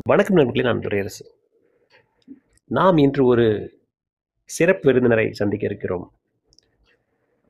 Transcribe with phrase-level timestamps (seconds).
[0.00, 1.24] வணக்கம் நண்பர்களே நான் துரையரசு
[2.66, 3.78] நாம் இன்று ஒரு
[4.44, 6.12] சிறப்பு விருந்தினரை சந்திக்க இருக்கிறோம்.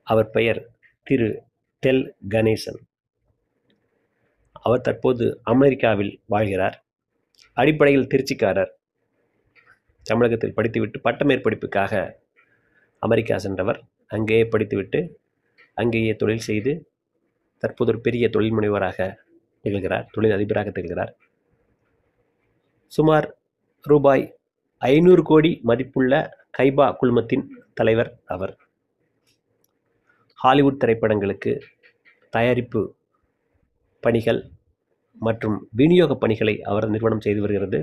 [0.03, 0.71] அவர் பெயர்
[1.03, 1.43] திரு.
[1.79, 2.17] டெல்.
[2.29, 2.79] கணேசன்.
[4.53, 6.73] அவர் தற்போது அமெரிக்காவில் வாழ்கிறார்.
[7.53, 8.71] அடிப்படையில் திருச்சிக்காரர்.
[10.03, 12.13] தமிழகத்தில் படித்துவிட்டு பட்ட மேற்படிப்புக்காக
[12.99, 13.85] அமெரிக்கா சென்றவர்.
[14.07, 15.21] அங்கேயே படித்துவிட்டு
[15.75, 16.91] அங்கேயே தொழில் செய்து
[17.59, 19.17] தற்போது ஒரு பெரிய தொழில் முனைவராக
[19.65, 21.13] திகழ்கிறார் தொழில் அதிபராக திகழ்கிறார்.
[22.95, 23.27] சுமார்
[23.83, 24.25] ரூபாய்
[24.79, 26.15] ஐநூறு கோடி மதிப்புள்ள
[26.59, 28.53] கைபா குழுமத்தின் தலைவர் அவர்.
[30.35, 31.53] ஹாலிவுட் திரைப்படங்களுக்கு
[32.31, 32.95] தயாரிப்பு
[34.01, 34.41] பணிகள்
[35.21, 37.81] மற்றும் விநியோக பணிகளை அவர் நிறுவனம் செய்து வருகிறது.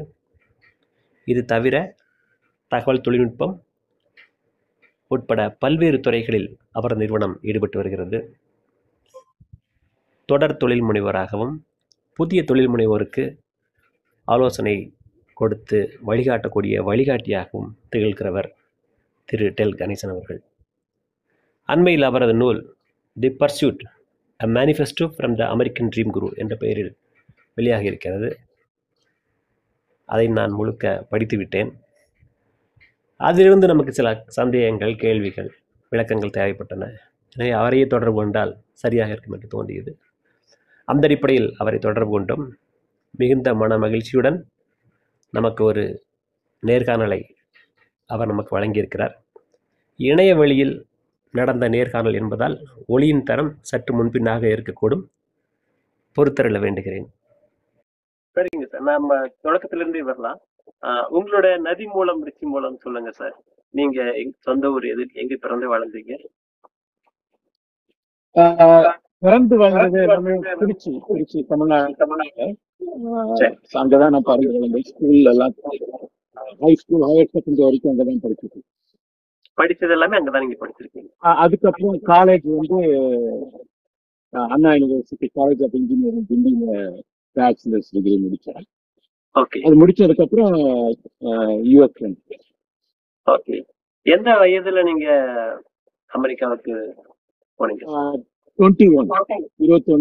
[1.25, 1.95] இது தவிர
[2.67, 3.55] தகவல் தொழில்நுட்பம்
[5.07, 8.37] உட்பட பல்வேறு துறைகளில் அவர் நிறுவனம் ஈடுபட்டு வருகிறது.
[10.25, 11.55] தொடர் தொழில் முனைவராகவும்
[12.13, 13.23] புதிய தொழில் முனைவோருக்கு
[14.27, 14.75] ஆலோசனை
[15.41, 15.79] கொடுத்து
[16.09, 18.49] வழிகாட்டக்கூடிய வழிகாட்டியாகவும் திகழ்கிறவர்
[19.29, 20.39] திரு டெல் கணேசன் அவர்கள்.
[21.69, 22.59] அண்மையில் அவரது நூல்
[23.17, 23.81] the pursuit
[24.39, 26.91] a manifesto from the American dream guru என்ற பெயரில்
[27.57, 28.29] வெளியாகி இருக்கிறது
[30.09, 31.71] அதை நான் முழுக்க படித்துவிட்டேன்
[33.19, 35.49] அதிலிருந்து நமக்கு சில சந்தேகங்கள் கேள்விகள்
[35.91, 36.83] விளக்கங்கள் தேவைப்பட்டன.
[37.35, 39.91] எனவே அவரையே தொடர்பு கொண்டால் சரியாக இருக்கும் என்று தோன்றியது.
[40.87, 42.45] அந்த அடிப்படையில் அவரை தொடர்பு கொண்டோம்.
[43.19, 44.37] மிகுந்த மன மகிழ்ச்சியுடன்
[45.31, 45.83] நமக்கு ஒரு
[46.65, 47.21] நேர்காணலை
[48.09, 49.13] அவர் நமக்கு வழங்கியிருக்கிறார்.
[49.99, 50.73] இணைய வழியில்
[51.33, 52.55] நடந்த நேர்காணல் என்பதால்
[52.87, 55.03] ஒளியின் தரம் சற்று முன்பின்னாக இருக்கக்கூடும்.
[56.15, 57.07] பொறுத்தருள வேண்டுகிறேன்.
[58.35, 58.81] சரிங்க சார்.
[58.81, 60.39] நம்ம தொடக்கத்திலிருந்தே வரலாம்.
[61.17, 63.35] உங்களோட நதி மூலம் ரிச்சி மூலம் சொல்லுங்க சார்.
[63.73, 63.99] நீங்க
[64.39, 66.13] சொந்த ஊர் எது எங்க பிறந்து வளர்ந்தீங்க?
[69.23, 71.93] பிறந்து வளர்ந்தது எல்லாமே திருச்சி திருச்சி தமிழ்நாடு.
[71.95, 72.45] தமிழ்நாடு.
[73.81, 75.55] அங்கதான் நான் வளர்ந்தேன் ஸ்கூல்ல எல்லாம்
[76.61, 78.59] ஹை ஸ்கூல் ஹையர் செகண்டரி வரைக்கும் அங்கதான் படிச்சது
[79.57, 81.09] படிச்சது எல்லாமே அங்கதான் நீங்க படிச்சிருக்கீங்க.
[81.43, 82.79] அதுக்கப்புறம் காலேஜ் வந்து
[84.53, 86.73] Anna university college of engineering திண்டியில
[87.35, 88.63] bachelors degree முடிச்சேன்.
[89.35, 90.55] ஓகே அது முடிச்சதுக்கு அப்புறம்
[91.71, 92.03] யூஎஸ்
[93.27, 93.57] ஓகே
[94.05, 95.07] எந்த வயதுல நீங்க
[96.11, 96.75] அமெரிக்காவுக்கு
[97.59, 97.83] போனீங்க?
[98.59, 99.09] டுவெண்ட்டி ஒன்
[99.59, 99.91] இருபத்தி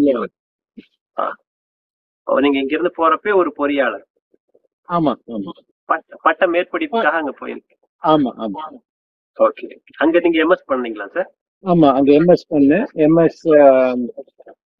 [2.26, 4.02] ஓ, நீங்க இங்க இருந்து போறப்பே ஒரு பொறியாளர்.
[4.88, 5.52] ஆமா ஆமா.
[6.24, 7.76] பட்ட மேற்படிப்புக்காக அங்க போயிருக்கீங்க.
[8.02, 8.62] ஆமா ஆமா.
[9.38, 9.66] ஓகே.
[9.96, 11.28] அங்க நீங்க எம்எஸ் பண்ணீங்களா சார்
[11.64, 12.84] ஆமா அங்க எம்எஸ் பண்ணேன்.
[13.06, 13.40] எம்எஸ்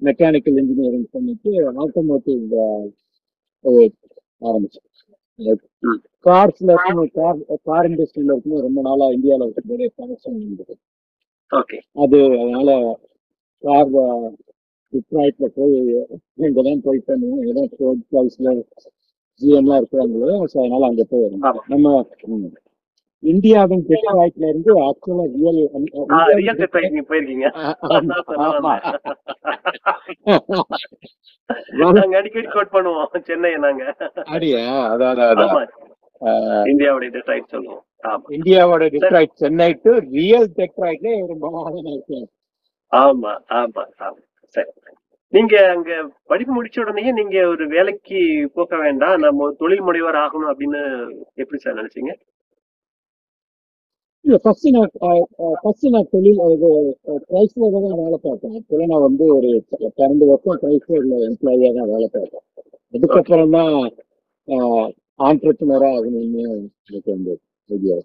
[0.02, 1.52] மெக்கானிக்கல் இன்ஜினியரிங் பண்ணிட்டு
[1.82, 2.44] ஆட்டோமோட்டிவ்
[4.42, 4.84] ஆரம்பிச்சேன்.
[6.26, 10.74] கார்ஸ்ல இருக்கணும் கார் கார் இண்டஸ்ட்ரியில இருக்கணும் ரொம்ப நாளா இந்தியாவில் இருக்க பெரிய கனெக்ஷன் இருந்தது
[11.52, 11.78] ஓகே.
[12.02, 12.70] அது அதனால
[13.64, 13.90] கார்
[14.92, 15.74] டிட்ராய்ட்ல போய்
[16.42, 18.52] இங்கதான் போய் பண்ணுவோம் ஏதாவது ஃபோர்ட் ஹவுஸ்ல
[19.40, 21.26] ஜிஎம்லாம் இருக்கிறாங்களோ ஸோ அதனால அங்க போய்.
[21.48, 21.92] ஆமா நம்ம
[23.22, 25.60] இந்தியாவின் டிட்ராய்ட்ல இருந்து ஆக்சுவலா ரியல்
[27.06, 27.46] போயிருக்கீங்க
[31.80, 33.82] நாங்க அடிக்கடி கோட் பண்ணுவோம் சென்னையை நாங்க
[34.22, 35.68] அப்படியா அதான் அதான்,
[36.70, 37.84] இந்தியாவுடைய டெட்ராய்ட் சொல்லுவோம்
[38.36, 41.46] இந்தியாவோட டிட்ராய்ட் சென்னை டு ரியல் டிட்ராய்ட்ல ரொம்ப.
[42.92, 44.20] ஆமா ஆமா ஆமா.
[44.54, 44.70] சரி.
[45.32, 45.90] நீங்க அங்க
[46.30, 48.20] படிப்பு முடிச்ச உடனேயே நீங்க ஒரு வேலைக்கு
[48.56, 50.80] போக வேண்டாம் நம்ம ஒரு தொழில் முனைவர் ஆகணும் அப்படின்னு
[51.42, 52.12] எப்படி சார் நினைச்சீங்க?
[54.24, 54.92] இல்ல ஃபர்ஸ்ட் நான்
[55.60, 56.70] ஃபர்ஸ்ட் நான் தொழில் இது
[57.26, 59.50] கிரைஸ்லர்ல தான் வேலை பார்த்தேன் ஆக்சுவலா நான் வந்து ஒரு
[59.92, 62.44] பன்னெண்டு வருஷம் கிரைஸ்லர்ல எம்ப்ளாயியா தான் வேலை பார்த்தேன்
[62.94, 63.74] அதுக்கப்புறம் தான்
[65.20, 66.44] ஆண்டர்பிரினரா ஆகணும்னு
[66.88, 67.32] எனக்கு வந்து
[67.70, 67.96] ஐடியா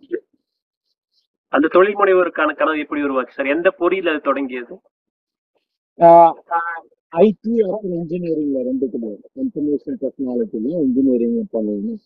[1.53, 3.38] அந்த தொழில் முனைவோருக்கான கனவு எப்படி உருவாச்சு?
[3.38, 4.75] சார் எந்த பொறியில அது தொடங்கியது?
[7.14, 7.53] ஐடி
[7.97, 12.00] இன்ஜினியரிங்ல ரெண்டுக்குமே இன்ஃபர்மேஷன் டெக்னாலஜிலையும் இன்ஜினியரிங் பண்ணணும்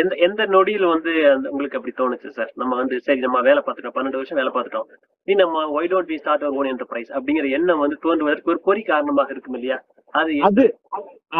[0.00, 1.12] எந்த எந்த நொடியில் வந்து
[1.50, 2.50] உங்களுக்கு அப்படி தோணுச்சு சார்?
[2.60, 3.94] நம்ம வந்து சரி நம்ம வேலை பார்த்துட்டோம்.
[3.94, 4.88] பன்னெண்டு வருஷம் வேலை பார்த்துட்டோம்.
[5.28, 9.34] நீ நம்ம why don't we start own enterprise அப்படிங்கிற எண்ணம் வந்து தோன்றுவதற்கு ஒரு பொறி காரணமாக
[9.34, 9.78] இருக்கும் இல்லையா?
[10.14, 10.64] அது அது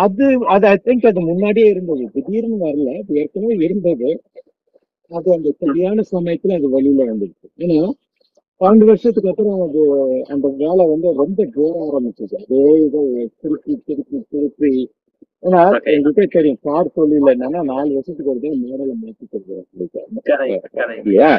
[0.04, 2.04] அது அது ஐ திங்க் அது முன்னாடியே இருந்தது.
[2.16, 2.90] திடீர்னு வரல.
[3.22, 4.10] ஏற்கனவே இருந்தது.
[5.10, 7.46] அது அந்த சரியான சமயத்துல அது வெளியில வந்துடுச்சு.
[7.58, 7.78] ஏன்னா
[8.60, 9.82] பன்னெண்டு வருஷத்துக்கு அப்புறம் அது
[10.32, 12.34] அந்த வேலை வந்து ரொம்ப ஜோர ஆரம்பிச்சது.
[12.42, 13.02] அதே இதை
[13.42, 14.72] திருப்பி திருப்பி திருப்பி.
[15.42, 15.60] ஏன்னா.
[15.92, 18.94] எங்கிட்ட தெரியும் கார் தொழில் என்னன்னா நாலு வருஷத்துக்கு ஒரு தான் மாடலை
[21.00, 21.30] இல்லையா?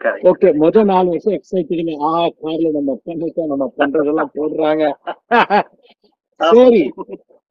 [0.00, 0.24] Correct.
[0.30, 2.10] ஓகே முதல் நாலு வருஷம் எக்ஸைட்டிங் ஆ
[2.40, 4.82] கார்ல நம்ம பண்ணிட்டோம் நம்ம பண்றதெல்லாம் போடுறாங்க.
[6.40, 6.82] சரி.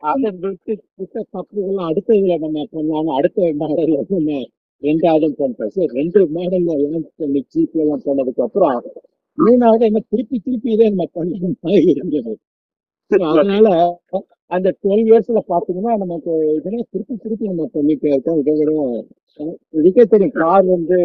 [0.04, 4.40] அதை விட்டு விட்ட தப்புகள்லாம் அடுத்த இதுல நம்ம பண்ணாம அடுத்த மாடல்ல நம்ம
[4.84, 6.72] ரெண்டாவது பண்றோம் சரி ரெண்டு மாடல்ல
[7.54, 8.78] சீப்ல எல்லாம் பண்ணதுக்கு அப்புறம்
[9.38, 11.32] மூணாவது என்ன திருப்பி திருப்பி இதே நம்ம பண்ண
[11.64, 12.34] மாதிரி இருந்தது.
[13.32, 13.68] அதனால
[14.52, 18.40] அந்த டுவெல் இயர்ஸ்ல பாத்தீங்கன்னா நமக்கு இதெல்லாம் திருப்பி திருப்பி நம்ம பண்ணிட்டே இருக்கோம்.
[18.42, 18.72] இதை விட
[19.40, 20.98] அஹ், இதுக்கே தெரியும் கார் வந்து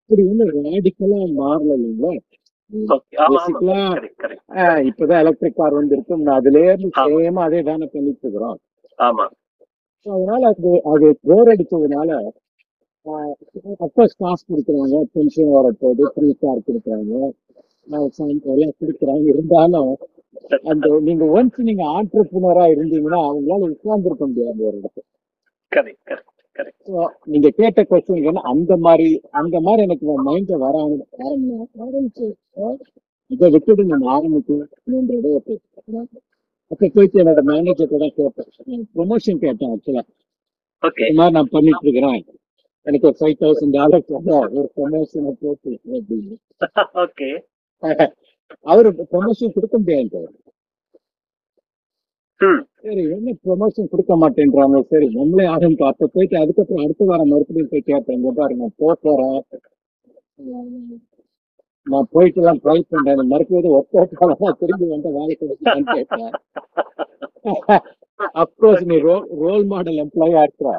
[0.00, 2.12] இப்படி ஒன்றும் ரேடிக்கலா மாறல இல்லைங்களா?
[4.88, 6.16] இப்பதான் எலக்ட்ரிக் கார் வந்திருக்கு.
[6.16, 6.90] நம்ம அதுலயே இருந்து.
[7.20, 8.58] சேமா அதே தானே பண்ணிட்டு இருக்கிறோம்.
[8.98, 9.26] ஆமா.
[10.06, 12.10] அதனால அது அது போர் அடிச்சதுனால
[13.84, 17.14] அப்கோர்ஸ் காசு கொடுக்குறாங்க பென்ஷன் வரப்போது ஃப்ரீ கார் கொடுக்குறாங்க
[17.88, 19.92] எல்லாம் கொடுக்குறாங்க இருந்தாலும்
[20.70, 25.04] அந்த நீங்க ஒன்ஸ் நீங்க ஆண்டர்பிரினரா இருந்தீங்கன்னா அவங்களால உட்கார்ந்துருக்க முடியாது ஒரு இடத்துல.
[27.26, 29.08] நீங்க கேட்ட கொஸ்டின் அந்த மாதிரி
[29.40, 30.74] அந்த மாதிரி எனக்கு மைண்ட்ல வர
[31.82, 32.26] ஆரம்பிச்சு
[33.30, 36.08] இதை விட்டுட்டு நம்ம ஆரம்பிக்கணும்
[36.70, 40.04] அப்ப போயிட்டு என்னோட மேனேஜர் தான் கேட்டேன் ப்ரொமோஷன் கேட்டேன் ஆக்சுவலா
[40.82, 42.18] ஓகே இந்த மாதிரி நான் பண்ணிட்டு இருக்கிறேன்
[42.86, 44.10] எனக்கு ஒரு ஃபைவ் தௌசண்ட் டாலர்ஸ்
[44.58, 45.72] ஒரு ப்ரொமோஷனை போட்டு.
[45.96, 46.36] அப்படின்னு
[47.04, 47.30] ஓகே
[48.72, 50.20] அவரு ப்ரொமோஷன் கொடுக்க முடியாது.
[52.80, 54.78] சரி என்ன ப்ரொமோஷன் கொடுக்க மாட்டேன்றாங்க?
[54.92, 55.92] சரி நம்மளே ஆரம்பிப்போம்.
[55.92, 58.76] அப்ப போயிட்டு அதுக்கப்புறம் அடுத்த வாரம் மறுபடியும் போய் கேட்டேன் இங்க பாரு நான்
[59.06, 59.40] போறேன்.
[61.86, 66.32] நான் போயிட்டு எல்லாம் ட்ரை பண்றேன் மறுபடியும் ஒத்த திரும்பி வந்த வேலை கொடுத்தான்னு கேட்டேன்.
[68.42, 70.70] அப்கோர்ஸ் நீ ரோல் ரோல் மாடல் எம்ப்ளாயா இருக்கிற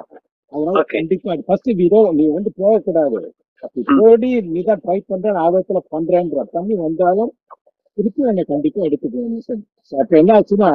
[0.54, 0.83] அதனால.
[0.95, 3.19] கண்டிப்பா ஃபர்ஸ்ட் விதோ நீ வந்து போகக்கூடாது.
[3.63, 7.31] அப்படி போடி நீ தான் ட்ரை பண்ற ஆபத்துல பண்றேன்ற தண்ணி வந்தாலும்
[7.98, 9.62] திருப்பி என்னை கண்டிப்பா எடுத்துக்கணும் சார்
[10.03, 10.69] அப்ப என்ன ஆச்சுன்னா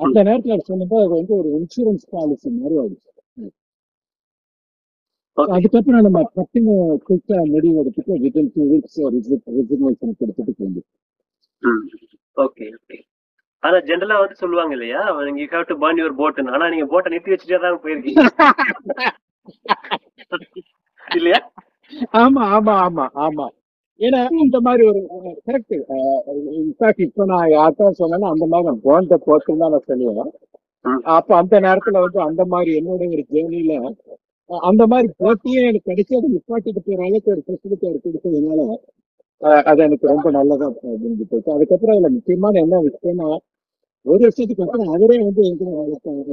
[0.00, 3.10] அந்த நேரத்துல சொன்னப்போ அது வந்து ஒரு இன்சூரன்ஸ் பாலிசி மாதிரி ஆயிடுச்சு.
[5.36, 6.74] அதுக்கப்புறம் நம்ம பட்டுன்னு
[7.06, 10.88] குயிக்கா முடிவு எடுத்துட்டு வித்தின் டூ வீக்ஸ் ரிசிக்னேஷன் கொடுத்துட்டு போயிருந்தோம்
[11.62, 11.84] ம்.
[12.36, 12.98] ஓகே ஓகே
[13.62, 15.00] ஆனா ஜென்ரலா வந்து சொல்லுவாங்க இல்லையா?
[15.28, 18.24] நீங்க have to burn your boat ஆனா நீங்க போட்டை நிறுத்தி வச்சுட்டே தான் போயிருக்கீங்க.
[21.16, 21.40] இல்லையா?
[22.20, 23.46] ஆமா ஆமா ஆமா ஆமா.
[24.00, 25.00] ஏன்னா இந்த மாதிரி ஒரு
[25.46, 25.74] கரெக்ட்
[26.58, 30.32] இன்ஃபேக்ட் இப்ப நான் யார்கிட்ட சொன்னேன்னா அந்த மாதிரி நான் போன்ற போட்டு தான் நான் சொல்லுவேன்.
[31.16, 33.76] அப்ப அந்த நேரத்துல வந்து அந்த மாதிரி என்னோட ஒரு ஜேர்னில
[34.50, 38.60] அந்த மாதிரி போட்டியே எனக்கு கிடைச்சி அதை நிப்பாட்டிட்டு போற அளவுக்கு ஒரு ஃபெசிலிட்டி அவர் கொடுத்ததுனால
[39.66, 43.28] அது எனக்கு ரொம்ப நல்லதா முடிஞ்சு போச்சு அதுக்கப்புறம் அதுல முக்கியமான என்ன விஷயம்னா
[44.06, 45.70] ஒரு வருஷத்துக்கு அப்புறம் அவரே வந்து என் கூட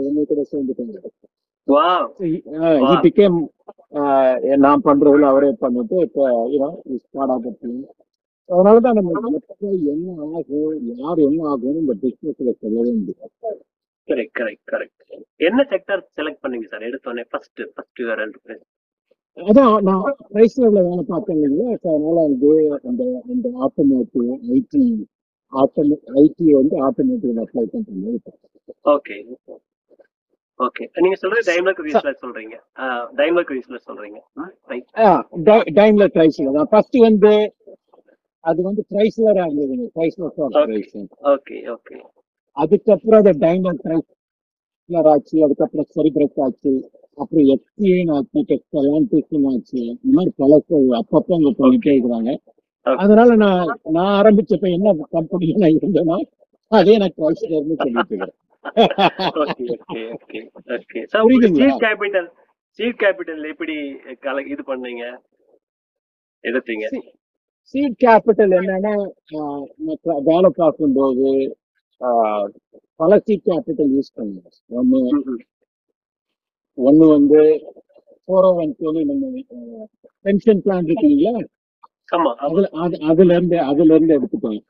[0.10, 0.98] என்னை கூட சேர்ந்துட்டாங்க
[4.64, 6.24] நான் பண்றதுல அவரே பண்ணிட்டு இப்போ
[8.50, 9.12] அதனாலதான் நம்ம
[9.94, 13.60] என்ன ஆகும் யார் என்ன ஆகும் இந்த பிசினஸ்ல சொல்லவே முடியாது.
[14.08, 15.02] கரெக்ட் கரெக்ட் கரெக்ட்
[15.48, 18.64] என்ன செக்டர் செலக்ட் பண்ணீங்க சார் எடுத்தோடனே ஃபர்ஸ்ட் ஃபர்ஸ்ட் யுவர் என்டர்பிரைஸ்
[19.38, 20.02] அதான் நான்
[20.32, 21.68] பிரைஸ்ல வேலை பார்த்தேன் இல்லைங்களா?
[21.86, 22.50] அதனால வந்து
[22.90, 24.84] அந்த அந்த ஆட்டோமேட்டிவ் ஐடி
[25.54, 28.20] ஆட்டோமே ஐடி வந்து ஆட்டோமேட்டிவ் அப்ளை பண்றது
[28.86, 29.16] ஓகே
[30.60, 32.56] ஓகே நீங்க சொல்றது டைம்லர் கிரீஸ்ல சொல்றீங்க.
[33.18, 34.20] டைம்லர் கிரீஸ்ல சொல்றீங்க.
[34.72, 34.90] ரைட்
[35.80, 36.70] டைம்லர் கிரைஸ்லர் தான்.
[36.72, 37.32] ஃபர்ஸ்ட் வந்து
[38.44, 39.88] அது வந்து கிரைஸ்லரா இருந்ததுங்க
[40.38, 41.98] கார்பரேஷன் ஓகே ஓகே
[42.58, 46.74] அதுக்கப்புறம் அது டைமண்ட் கிரைஸ்லர் ஆச்சு அதுக்கப்புறம் செரிபிரஸ் ஆச்சு.
[47.22, 49.82] அப்புறம் எஃப்சிஐன் ஆச்சு டெக்ஸ்டலான்டிஸ்டன் ஆச்சு.
[50.04, 50.52] இந்த மாதிரி பல
[51.02, 52.32] அப்பப்போ அங்க பண்ணிட்டே இருக்கிறாங்க.
[52.86, 56.18] அதனால நான் நான் ஆரம்பிச்சப்ப என்ன கம்பெனில நான் இருந்தேனோ
[56.72, 58.40] அதே நான் கிரைஸ்லர்னு சொல்லிட்டு இருக்கிறேன்
[59.44, 60.40] okay okay okay
[60.76, 62.24] okay sir புரியுதுங்களா?
[62.80, 63.76] சீட் கேபிட்டல் எப்படி
[64.54, 65.04] இது பண்ணீங்க?
[66.44, 66.86] எடுத்தீங்க?
[67.74, 68.94] சீட் கேபிட்டல் என்னன்னா
[70.30, 71.28] வேலை பார்க்கும்போது
[73.22, 74.54] சீட் கேபிட்டல் யூஸ் பண்ணுவேன்
[75.10, 75.36] ஒன்று.
[76.78, 77.40] ஒன்று வந்து
[78.28, 78.74] ஃபோர் ஓ ஒன்
[79.10, 79.32] நம்ம
[80.26, 81.42] பென்ஷன் பிளான் இருக்கு இல்லைங்களா
[82.16, 82.32] ஆமா.
[82.32, 84.62] ஆமா அதுல அது அதுல இருந்து அதுல இருந்து எடுத்துட்டோம்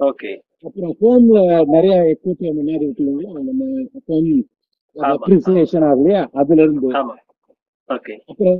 [0.00, 0.30] ஓகே.
[0.64, 1.38] அப்புறம் ஹோம்ல
[1.72, 3.64] நிறைய எக்யூட்டி முன்னாடி இருக்கு இல்லைங்களா நம்ம
[4.06, 4.30] ஹோம்.
[4.96, 6.22] அப்ரிசியேஷன் ஆகும் இல்லையா?
[6.40, 6.88] அதுல இருந்து
[7.90, 8.14] ஓகே.
[8.30, 8.56] அப்புறம்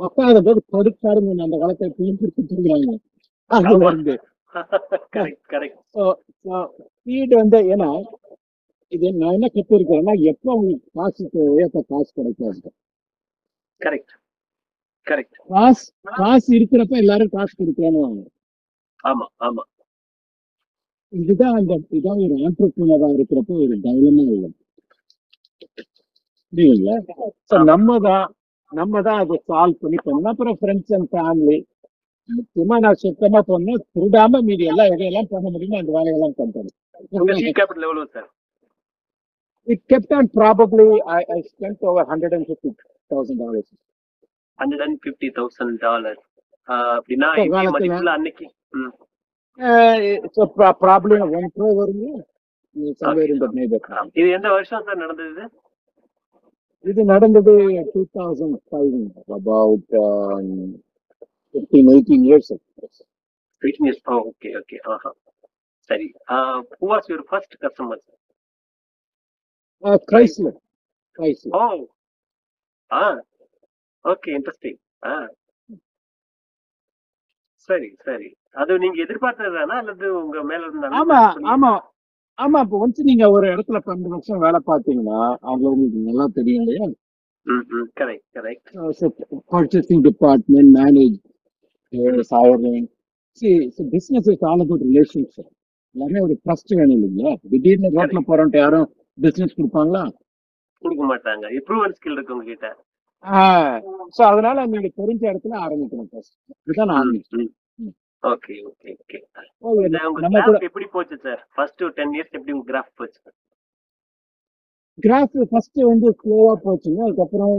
[0.00, 1.42] பத்தாத போது படுத்தாருங்க.
[1.46, 2.96] அந்த காலத்தை பிள்ளைங்க கொடுத்துருக்காங்க
[3.50, 3.90] அதுல
[6.94, 7.88] ஸ்பீடு வந்து ஏன்னா
[8.92, 12.70] இது நான் என்ன கத்துருக்கேன்னா எப்போ உங்களுக்கு காசு தேவையோ அப்ப காசு கிடைக்காது.
[13.80, 14.12] கரெக்ட்
[15.06, 18.16] கரெக்ட் காசு காசு இருக்கிறப்ப எல்லாரும் காசு கொடுக்கணும்
[19.04, 19.62] ஆமா ஆமா.
[21.12, 24.50] இதுதான் அந்த இதான் ஒரு ஆண்டர்பிரினரா இருக்கிறப்ப ஒரு டைலமா இல்லை
[26.52, 26.96] புரியுங்களா
[27.70, 28.26] நம்ம தான்
[28.72, 31.58] நம்ம தான் அதை சால்வ் பண்ணி பண்ணணும் அப்புறம் ஃப்ரெண்ட்ஸ் அண்ட் ஃபேமிலி
[32.30, 36.70] முக்கியமா நான் சுத்தமா பண்ணேன் திருடாம மீதி எல்லா எதையெல்லாம் பண்ண முடியுமோ அந்த வேலையெல்லாம் பண்றேன்
[39.66, 42.70] It kept on probably I, I spent over hundred and fifty
[43.10, 43.68] thousand dollars.
[44.58, 46.18] And fifty thousand dollar
[46.96, 47.28] அப்படின்னா
[48.14, 48.92] அன்னைக்கு ம்.
[50.34, 52.06] so pro- probably one crore வருங்க.
[53.00, 53.96] somewhere in that neighborhood.
[53.96, 54.06] ஆ.
[54.12, 55.44] இது எந்த வருஷம் சார் நடந்தது
[56.84, 57.02] இது?
[57.04, 57.54] நடந்தது
[57.94, 58.94] two thousand five
[59.38, 59.96] about
[61.54, 62.50] fifteen eighteen years
[63.62, 65.10] eighteen years okay okay ஆஹா
[65.90, 66.08] சரி
[66.74, 68.02] who was your first customer
[70.08, 70.58] Chrysler
[71.18, 71.64] Chrysler oh
[72.90, 73.04] ah
[74.04, 75.14] okay interesting ah
[77.68, 81.18] சரி சரி அது நீங்க எதிர்பார்த்தது தானா அல்லது உங்க மேல இருந்த ஆமா
[81.52, 81.72] ஆமா.
[82.38, 86.86] ஆமா இப்போ ஒன்ஸ் நீங்க ஒரு இடத்துல பன்னெண்டு வருஷம் வேலை பார்த்தீங்கன்னா அதுல உங்களுக்கு நல்லா தெரியும் இல்லையா?
[87.98, 88.70] Correct correct
[89.52, 91.16] purchasing department manage
[91.92, 92.88] hiring
[93.42, 93.48] see
[93.94, 95.50] business is all about relationship
[95.94, 97.30] எல்லாமே ஒரு ட்ரஸ்ட் வேணும் இல்லைங்களா?
[97.52, 98.86] திடீர்னு ரோட்ல போறோம்ட்டு யாரும்
[99.18, 100.02] பிசினஸ் கொடுப்பாங்களா?
[100.82, 101.46] கொடுக்க மாட்டாங்க.
[101.58, 102.68] இம்ப்ரூவல் ஸ்கில் இருக்கு உங்ககிட்ட
[104.16, 107.48] சோ அதனால நீங்க தெரிஞ்ச இடத்துல ஆரம்பிக்கணும் ஃபர்ஸ்ட் இதுதான் நான் ஆரம்பிச்சேன்.
[108.22, 109.18] ஓகே ஓகே ஓகே
[110.24, 113.20] நம்ம எப்படி போச்சு சார் ஃபர்ஸ்ட் டென் இயர்ஸ் எப்படி உங்க கிராஃப் போச்சு?
[115.04, 117.00] கிராஃப் ஃபர்ஸ்ட் வந்து ஸ்லோவா போச்சுங்க.
[117.06, 117.52] அதுக்கப்புறம்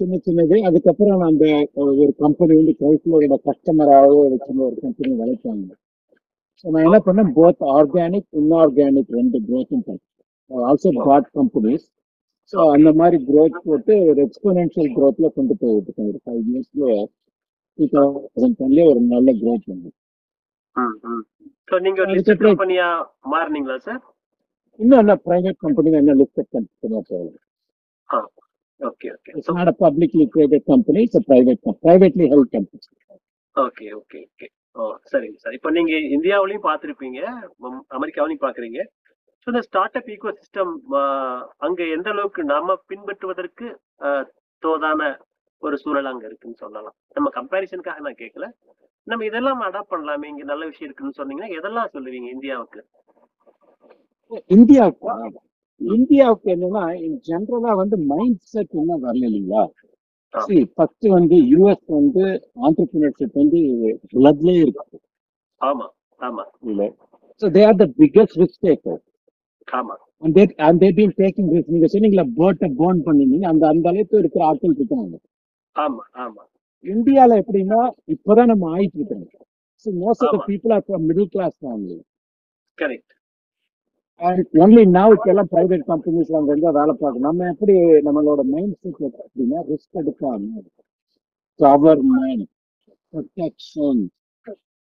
[0.00, 0.56] சின்ன சின்னது.
[0.68, 1.44] அதுக்கப்புறம் அந்த
[2.00, 5.68] ஒரு கம்பெனி வந்து கைஃப்ளோரோட கஸ்டமராகவோ ஒரு சின்ன ஒரு கம்பெனி வளர்த்தாங்க.
[6.60, 7.30] ஸோ நான் என்ன பண்ணேன்?
[7.38, 9.84] போத் ஆர்கானிக் இன்ஆர்கானிக் ரெண்டு க்ரோத்தும்
[10.50, 11.86] ஆல்சோ பாட் கம்பெனிஸ்
[12.52, 16.08] ஸோ அந்த மாதிரி க்ரோத் போட்டு ஒரு எக்ஸ்போனென்ஷியல் க்ரோத்ல கொண்டு போய் விட்டுட்டேன்.
[16.10, 16.84] ஒரு ஃபைவ் இயர்ஸ்ல
[17.78, 19.90] டூ தௌசண்ட் டென்லேயே ஒரு நல்ல க்ரோத் வந்து
[21.70, 22.50] ஸோ நீங்க ஒரு அதுக்கு
[24.78, 27.38] பிரைவேட் கம்பெனி என்ன லிஸ்டட் கம்பெனியாக போகுது
[28.08, 28.18] ஆ
[28.80, 32.84] okay okay not a publicly traded company, it's a private, com- privately held company.
[33.56, 34.82] Okay okay okay oh
[35.12, 37.20] சரிங்க சார் இப்போ நீங்க இந்தியாவிலையும் பார்த்துருப்பீங்க
[37.96, 38.80] அமெரிக்காவிலையும் பார்க்குறீங்க
[39.42, 40.72] ஸோ இந்த ஸ்டார்ட் அப் ஈகோ சிஸ்டம்
[41.66, 43.66] அங்க எந்த அளவுக்கு நாம பின்பற்றுவதற்கு
[44.62, 45.00] தோதான
[45.62, 48.48] ஒரு சூழல் அங்க இருக்குன்னு சொல்லலாம் நம்ம கம்பேரிசனுக்காக நான் கேட்கல
[49.06, 52.80] நம்ம இதெல்லாம் அடாப்ட் பண்ணலாமே இங்க நல்ல விஷயம் இருக்குன்னு சொன்னீங்கன்னா எதெல்லாம் சொல்லுவீங்க இந்தியாவுக்கு
[54.50, 55.34] இந்தியாவுக்கு
[55.80, 56.84] இந்தியாவுக்கு என்னன்னா
[57.26, 59.62] ஜென்ரலா வந்து மைண்ட் செட் இன்னும் வரல இல்லைங்களா?
[60.74, 62.24] ஃபர்ஸ்ட் வந்து யூஎஸ் வந்து
[62.66, 63.60] ஆண்டர்பிரினர்ஷிப் வந்து
[64.12, 64.98] பிளட்லயே இருக்கு.
[65.60, 65.86] ஆமா
[66.20, 66.44] ஆமா.
[66.62, 66.82] இல்ல.
[67.42, 69.00] So they are the biggest risk taker
[69.68, 69.94] ஆமா.
[70.22, 74.22] And they and they been taking risk நீங்க சொன்னீங்களா போட்டை போர்ன் பண்ணிருந்தீங்க அந்த அந்த அளவுக்கு
[74.22, 75.16] இருக்கிற ஆட்கள் இருக்காங்க.
[75.76, 76.42] ஆமா ஆமா.
[76.84, 77.80] இந்தியால எப்படின்னா
[78.14, 79.46] இப்பதான் நம்ம ஆயிட்டு இருக்கோம்.
[79.86, 80.40] So most of the.
[80.50, 81.98] People are from middle class family
[82.78, 83.12] correct
[84.20, 87.74] and only நாவுக்கெல்லாம் எல்லாம் பிரைவேட் கம்பெனிஸ்ல அங்க இருந்தால் வேலை பார்க்கணும் நம்ம எப்படி
[88.06, 90.62] நம்மளோட மைண்ட் செட் அப்படின்னா ரிஸ்க் எடுக்காம
[91.60, 92.46] கவர்மெண்ட்
[93.12, 94.02] ப்ரொடெக்ஷன்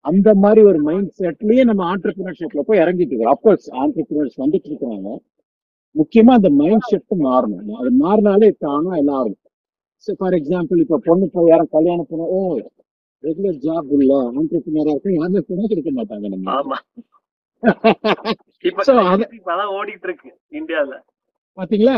[0.05, 3.35] அந்த மாதிரி ஒரு மைண்ட் செட்லயே நம்ம ஆண்டர்பிரினர்ஷிப்ல போய் இறங்கிட்டு இருக்கோம்.
[3.35, 5.11] அப்கோர்ஸ் ஆண்டர்பிரினர்ஸ் வந்துட்டு இருக்கிறாங்க
[5.95, 7.75] முக்கியமா அந்த மைண்ட் செட் மாறணும்.
[7.81, 9.39] அது மாறினாலே தானும் எல்லாரும்.
[10.21, 12.41] ஃபார் எக்ஸாம்பிள் இப்ப பொண்ணு போய் யாரும் கல்யாணம் பண்ண ஓ
[13.25, 14.13] ரெகுலர் ஜாப் இல்ல.
[14.39, 16.79] ஆண்டர்பிரினரா இருக்கும் யாருமே பொண்ணு கொடுக்க மாட்டாங்க நம்ம.
[17.63, 20.95] ஆமா இப்ப So, அது- இப்ப அதான் ஓடிட்டு இருக்கு இந்தியால
[21.59, 21.97] பாத்தீங்களா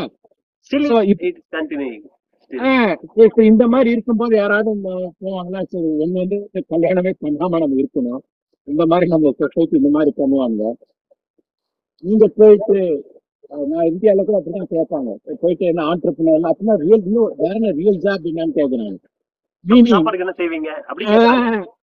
[3.18, 4.70] இப்ப- இந்த மாதிரி இருக்கும்போது யாராவது
[5.20, 5.62] போவாங்களா?
[5.62, 8.22] சரி ஒண்ணு வந்து கல்யாணமே பண்ணாம நம்ம இருக்கணும்.
[8.68, 10.72] இந்த மாதிரி நம்ம சொசைட்டி இந்த மாதிரி பண்ணுவாங்க.
[12.04, 12.78] நீங்க போயிட்டு
[13.48, 15.10] நான் இந்தியால கூட அப்படிதான் கேட்பாங்க.
[15.40, 18.96] போயிட்டு என்ன ஆண்டர்பிரினர் அப்படின்னா ரியல் இன்னும் வேற ரியல் ஜாப் என்னன்னு கேக்குறாங்க
[20.36, 20.70] செய்வீங்க.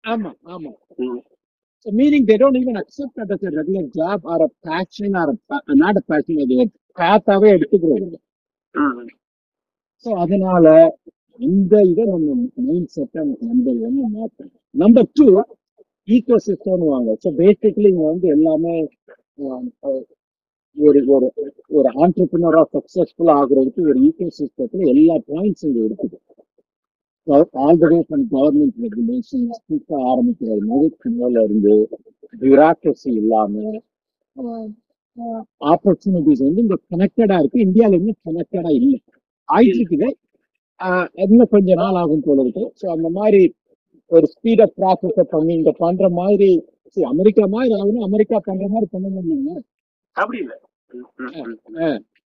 [0.09, 0.71] ஆமா ஆமா.
[1.87, 5.31] So meaning they don't even accept that as a regular job or a passion or
[5.31, 8.19] a, not a passion, அது ஒரு எடுத்துக்கிறது
[10.07, 10.67] ஸோ அதனால
[11.41, 12.37] இந்த இதை நம்ம
[12.69, 15.27] மைண்ட் செட்டை நம்பர் ஒன்று மாற்றணும் நம்பர் டூ
[16.09, 17.11] ஈகோ சிஸ்டம்னு வாங்க.
[17.23, 18.75] ஸோ பேசிக்கலி இங்க வந்து எல்லாமே
[20.77, 21.29] ஒரு ஒரு
[21.79, 26.17] ஒரு ஆண்டர்பிரினராக சக்ஸஸ்ஃபுல்லாக ஆகுறதுக்கு ஒரு ஈகோ சிஸ்டத்தில் எல்லா பாயிண்ட்ஸும் இங்கே இருக்குது.
[27.27, 30.63] All the way from government regulations கிட்ட ஆரம்பிக்கிறது
[31.15, 31.75] முதல் இருந்து
[32.43, 33.53] பியூராக்ரஸி இல்லாம
[35.73, 38.99] ஆப்பர்ச்சுனிட்டிஸ் வந்து இங்க கனெக்டடா இருக்கு இந்தியால இன்னும் கனெக்டடா இல்லை.
[39.49, 40.09] ஆயிட்டு இருக்குது
[41.25, 42.65] இன்னும் கொஞ்ச நாள் ஆகும் போல இருக்கு.
[42.81, 43.43] ஸோ அந்த மாதிரி
[44.11, 46.49] ஒரு ஸ்பீட் ஆஃப் ப்ராசஸை பண்ணி இங்க பண்ற மாதிரி
[46.97, 49.53] see, அமெரிக்கா மாதிரி ஆகணும் அமெரிக்கா பண்ற மாதிரி பண்ண முடியுங்க
[50.17, 50.55] அப்படி இல்ல.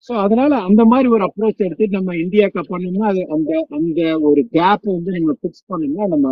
[0.09, 4.87] ஸோ அதனால அந்த மாதிரி ஒரு அப்ரோச் எடுத்து நம்ம இந்தியாவுக்கு பண்ணோம்னா அது அந்த அந்த ஒரு கேப்
[4.89, 6.27] வந்து நம்ம ஃபிக்ஸ் பண்ணோம்னா நம்ம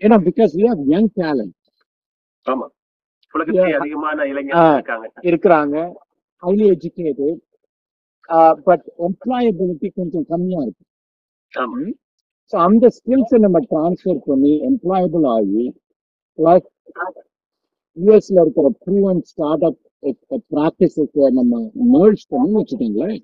[0.00, 1.54] ஏன்னா because we have young talent
[2.46, 2.66] ஆமா.
[3.34, 3.72] உலகத்திலே.
[3.78, 4.30] அதிகமான ஆ.
[4.30, 5.06] இளைஞர்கள் இருக்காங்க.
[5.24, 5.76] இருக்கிறாங்க.
[6.42, 7.38] ஹைலி எஜுகேட்டட்
[8.66, 10.84] பட் எம்ப்ளாயபிலிட்டி கொஞ்சம் கம்மியா இருக்கு.
[12.52, 15.64] ஸோ அந்த ஸ்கில்ஸை நம்ம ட்ரான்ஸ்ஃபர் பண்ணி எம்ப்ளாயபிள் ஆகி
[16.38, 16.68] ப்ளஸ்
[17.96, 19.80] யூஎஸ்ல இருக்கிற ப்ரூவன் ஸ்டார்ட் அப்
[20.52, 21.06] ப்ராக்டிசஸை
[21.38, 21.54] நம்ம
[21.94, 23.18] மேர்ஜ் பண்ணி வச்சுக்கோங்களேன்.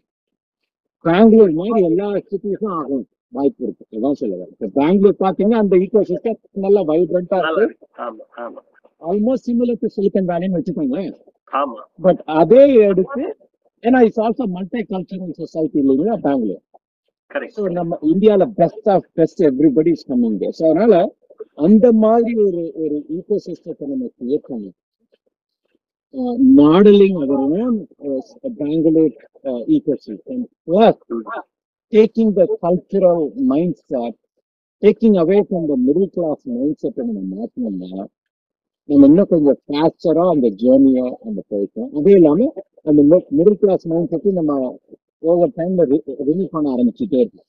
[1.04, 3.84] பெங்களூர் மாதிரி எல்லா சிட்டிஸும் ஆகும் வாய்ப்பு இருக்கு.
[3.96, 7.62] அதான் சொல்லுவேன் இப்போ பெங்களூர் பார்த்தீங்கன்னா அந்த ஈகோ சிஸ்டம் நல்லா வைப்ரண்டா இருக்கு.
[7.62, 7.86] இருக்கு.
[8.06, 8.60] ஆமா ஆமா.
[9.02, 11.10] ஆல்மோஸ்ட் சிமிலர் டு சிலிக்கன் வேலின்னு வச்சுக்கோங்களேன்.
[11.52, 11.80] ஆமா.
[12.06, 13.24] பட் அதே எடுத்து
[13.84, 16.62] ஏன்னா it's also multi cultural society இல்லைங்களா பெங்களூர்
[17.56, 20.94] ஸோ நம்ம இந்தியால best of best everybody is coming so அதனால
[21.66, 24.70] அந்த மாதிரி ஒரு ஒரு ஈகோ சிஸ்டத்தை நம்ம கிரியேட் பண்ணி
[26.14, 29.14] uh, modeling our own uh, Bangalore
[29.44, 30.96] uh, ecosystem, plus
[31.92, 34.14] taking the cultural mindset,
[34.82, 38.04] taking away from the middle class mindset நம்ம மாற்றணும்னா
[38.88, 42.48] நம்ம இன்னும் கொஞ்சம் ஃபேஸ்டரா அந்த ஜேர்னியை நம்ம போயிட்டோம் அதே இல்லாம
[42.86, 43.00] அந்த
[43.38, 44.52] மிடில் கிளாஸ் மைண்ட் செட்டு நம்ம
[45.22, 45.84] ஓவர் டைம்ல
[46.28, 47.48] ரிலீவ் பண்ண ஆரம்பிச்சுட்டே இருக்கோம்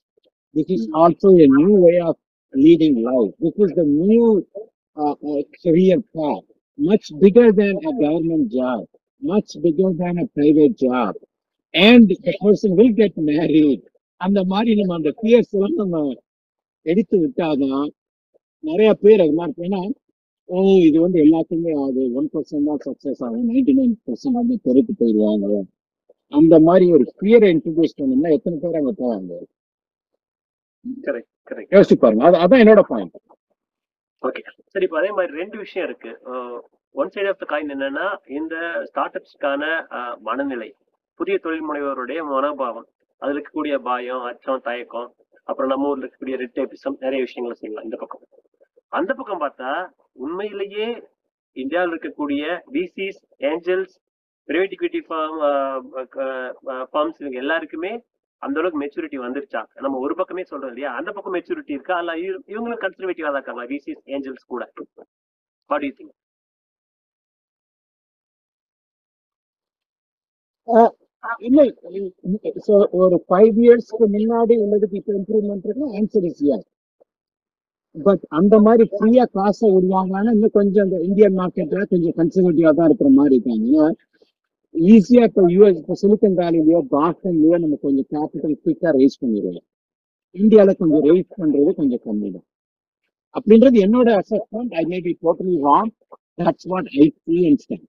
[0.56, 2.20] this is also a new way of
[2.54, 2.98] leading
[3.64, 4.26] is the new
[4.96, 6.46] the new career path.
[6.78, 8.82] Much bigger than a government job.
[9.22, 11.12] Much bigger than a private job.
[11.74, 13.82] And the person will get married.
[14.20, 15.98] அந்த மாதிரி நம்ம அந்த piers எல்லாம் நம்ம
[16.92, 17.88] எடுத்து விட்டாதான்
[18.68, 19.82] நிறைய பேர் அது மாதிரி ஏன்னா
[20.48, 22.04] ஓ இது வந்து எல்லாத்துக்குமே ஆகுது.
[22.18, 23.44] ஒன் பர்சன்ட் தான் சக்சஸ் ஆகும்.
[23.50, 25.46] நைன்டி நைன் பர்சன்ட் வந்து பொறுத்து போயிடுவாங்க.
[26.38, 29.32] அந்த மாதிரி ஒரு ஃபியரை இன்ட்ரடியூஸ் பண்ணோம்னா எத்தனை பேர் அங்கே போவாங்க?
[31.06, 32.24] கரெக்ட் கரெக்ட் யோசிச்சு பாருங்க.
[32.28, 33.16] அது அதான் என்னோட பாயிண்ட்
[34.22, 34.42] ஓகே
[34.72, 36.12] சரி இப்போ அதே மாதிரி ரெண்டு விஷயம் இருக்கு.
[37.00, 38.06] One side of the coin என்னன்னா
[38.38, 38.54] இந்த
[38.88, 39.62] ஸ்டார்ட் அப்ஸ்க்கான
[40.28, 40.70] மனநிலை.
[41.20, 42.88] புதிய தொழில் முனைவோருடைய மனோபாவம்.
[43.22, 45.08] அதுல இருக்கக்கூடிய பயம் அச்சம் தயக்கம்
[45.48, 48.24] அப்புறம் நம்ம ஊர்ல இருக்கக்கூடிய ரெட்டேபிசம் நிறைய விஷயங்களை செய்யலாம் இந்த பக்கம்.
[48.98, 49.70] அந்த பக்கம் பார்த்தா
[50.24, 50.88] உண்மையிலேயே
[51.56, 52.42] இந்தியாவில் இருக்கக்கூடிய
[52.76, 53.94] VCs angels
[54.48, 55.38] private equity firm
[56.92, 57.92] firms இவங்க எல்லாருக்குமே
[58.42, 59.62] அந்த அளவுக்கு மெச்சூரிட்டி வந்துருச்சா?
[59.84, 60.90] நம்ம ஒரு பக்கமே சொல்றோம் இல்லையா?
[61.00, 61.96] அந்த பக்கம் மெச்சூரிட்டி இருக்கா?
[62.02, 62.12] அல்ல
[62.54, 64.64] இவங்களும் கன்சர்வேட்டிவா தான் இருக்காங்க விசிஸ் ஏஞ்சல்ஸ் கூட?
[65.70, 66.14] வாட் யூ திங்க்
[71.48, 71.60] இல்ல.
[73.02, 76.64] ஒரு ஃபைவ் இயர்ஸ்க்கு முன்னாடி உள்ளதுக்கு இப்போ இம்ப்ரூவ்மெண்ட் இருக்கு ஆன்சர் இஸ் yes.
[77.96, 83.10] பட் அந்த மாதிரி ஃப்ரீயா காசை விடுவாங்கன்னு இன்னும் கொஞ்சம் அந்த இந்தியன் மார்க்கெட்ல கொஞ்சம் கன்சர்வேட்டிவா தான் இருக்கிற
[83.18, 83.78] மாதிரி இருக்காங்க.
[84.74, 89.64] ஈஸியா இப்போ யூஎஸ் இப்போ சிலிக்கன் வேலிலயோ பாஸ்டன்லயோ நம்ம கொஞ்சம் கேபிட்டல் குயிக்கா ரைஸ் பண்ணிடுவோம்.
[90.34, 92.46] இந்தியால கொஞ்சம் ரைஸ் பண்றது கொஞ்சம் கம்மி தான்.
[93.36, 95.92] அப்படின்றது என்னோட assessment I may be totally wrong
[96.40, 97.88] that's what I see and stand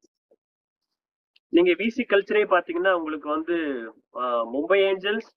[1.54, 3.56] நீங்க விசி கல்ச்சரே பாத்தீங்கன்னா உங்களுக்கு வந்து
[4.54, 5.30] மும்பை ஏஞ்சல்ஸ்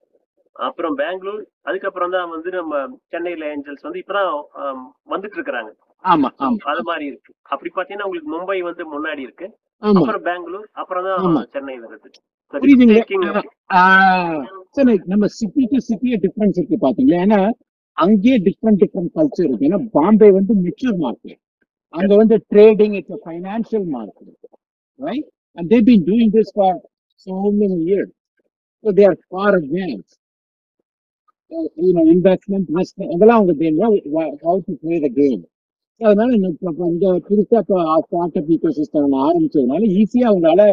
[0.65, 2.81] அப்புறம் பெங்களூர் அதுக்கப்புறம் தான் வந்து நம்ம
[3.13, 4.29] சென்னையில ஏஞ்சல்ஸ் வந்து இப்பதான்
[5.13, 5.71] வந்துட்டு இருக்கிறாங்க.
[6.03, 6.29] ஆமா
[6.71, 7.31] அது மாதிரி இருக்கு.
[7.53, 9.47] அப்படி பாத்தீங்கன்னா உங்களுக்கு மும்பை வந்து முன்னாடி இருக்கு.
[9.83, 11.39] அப்புறம் பெங்களூர் அப்புறம் ஆமா.
[11.39, 12.09] தான் சென்னை வருது
[12.53, 13.01] So, புரியுதுங்களா?
[13.01, 13.45] taking-
[13.77, 14.41] ஆஹ்
[14.75, 17.19] சரி நம்ம சிட்டி டு சிட்டியே டிஃபரன்ஸ் இருக்கு பாத்தீங்களா?
[17.25, 17.39] ஏன்னா
[17.97, 19.67] அங்கேயே டிஃப்ரெண்ட் டிஃப்ரெண்ட் கல்ச்சர் இருக்கு.
[19.69, 21.39] ஏன்னா பாம்பே வந்து மெச்சூர் மார்க்கெட்
[21.93, 24.35] அங்க வந்து trading it's financial market
[24.99, 26.77] right and they been doing this for
[27.27, 28.13] so many years
[28.83, 30.11] so they are for advance
[32.11, 33.97] investment risk அதெல்லாம் அவங்க தெரியும்
[34.43, 35.41] how to play the game
[36.01, 36.49] அதனால இந்த
[37.27, 40.63] புதுசா இப்போ ஸ்டார்ட் அப் சிஸ்டம் ஆரம்பிச்சதுனால ஈஸியா அவங்களால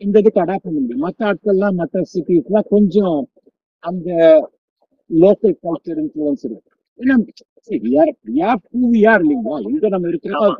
[0.00, 1.04] இந்த இதுக்கு அடாப்ட் பண்ண முடியும்.
[1.06, 3.18] மற்ற ஆட்கள்லாம் மற்ற சிட்டிஸ்லாம் கொஞ்சம்
[3.84, 4.08] அந்த
[5.10, 6.68] லோக்கல் கல்ச்சர் இன்ஃபுளுன்ஸ் இருக்கு.
[6.98, 7.14] ஏன்னா
[7.68, 8.02] இல்லைங்களா?
[9.68, 10.58] எங்க நம்ம இருக்கிறோம்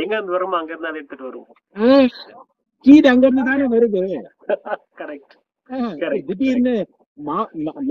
[0.00, 1.50] எங்க இருந்து வருமோ அங்க இருந்து எடுத்துட்டு வருவோம்.
[2.84, 4.02] கீடு அங்க இருந்து தானே வருது.
[5.00, 5.34] கரெக்ட்.
[6.30, 6.74] திடீர்னு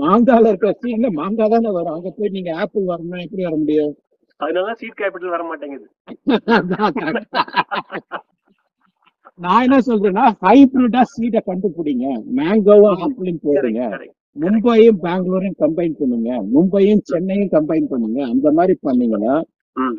[0.00, 1.94] மாங்கால இருக்க சீன்ல மாங்காய் தானே வரும்.
[1.96, 3.94] அங்க போய் நீங்க ஆப்பிள் வரணும் எப்படி வர முடியும்?
[4.44, 5.86] அதனால சீட் கேபிட்டல் வர மாட்டேங்குது.
[9.44, 12.06] நான் என்ன சொல்றேன்னா ஹைபிரிட்டா சீடை கண்டுபிடிங்க.
[12.38, 13.82] மேங்கோவும் ஆப்பிளும் போடுங்க
[14.42, 16.30] மும்பையும் பெங்களூரையும் கம்பைன் பண்ணுங்க.
[16.54, 18.18] மும்பையும் சென்னையும் கம்பைன் பண்ணுங்க.
[18.32, 19.36] அந்த மாதிரி பண்ணீங்கன்னா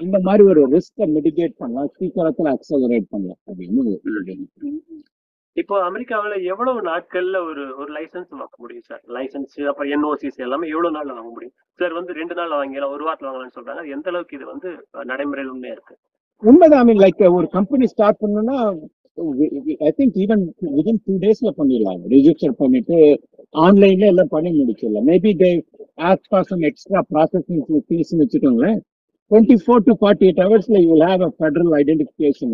[0.04, 1.90] இந்த மாதிரி ஒரு ரிஸ்கை மிடிகேட் பண்ணலாம்.
[1.98, 3.40] சீக்கிரத்துல அக்சலரேட் பண்ணலாம்.
[3.50, 3.82] அப்படின்னு
[5.58, 10.96] இப்போ அமெரிக்காவுல எவ்வளவு நாட்கள்ல ஒரு ஒரு லைசன்ஸ் வாங்க முடியும் சார் லைசன்ஸ் அப்புறம் என்ஓசிஸ் எல்லாமே எவ்வளவு
[10.98, 11.56] நாள்ல வாங்க முடியும்?
[11.80, 13.84] சார் வந்து ரெண்டு நாள்ல வாங்கிடலாம் ஒரு வாரத்துல வாங்கலாம்னு சொல்றாங்க.
[13.96, 14.70] எந்த அளவுக்கு இது வந்து
[15.12, 15.96] நடைமுறையில் உண்மையா இருக்கு?
[16.44, 16.86] உண்மைதான்.
[16.90, 18.58] மீன் லைக் ஒரு கம்பெனி ஸ்டார்ட் பண்ணணும்னா
[19.88, 20.44] I think even
[20.76, 22.02] within two டேஸ்ல பண்ணிடலாம்.
[22.14, 22.98] ரெஜிஸ்டர் பண்ணிட்டு
[23.66, 25.08] ஆன்லைன்ல எல்லாம் பண்ணி முடிச்சிடலாம்.
[25.12, 25.50] Maybe they
[26.10, 28.80] as for some extra processing fees வச்சுக்கோங்களேன்.
[29.32, 32.54] Twenty four to forty eight ஹவர்ஸ்ல you have a federal identification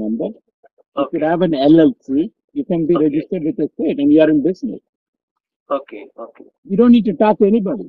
[1.12, 2.08] could have an LLC,
[2.56, 3.04] you can be Okay.
[3.06, 4.82] registered with the state and you are in business.
[5.70, 7.88] Okay okay You don't need to talk to anybody.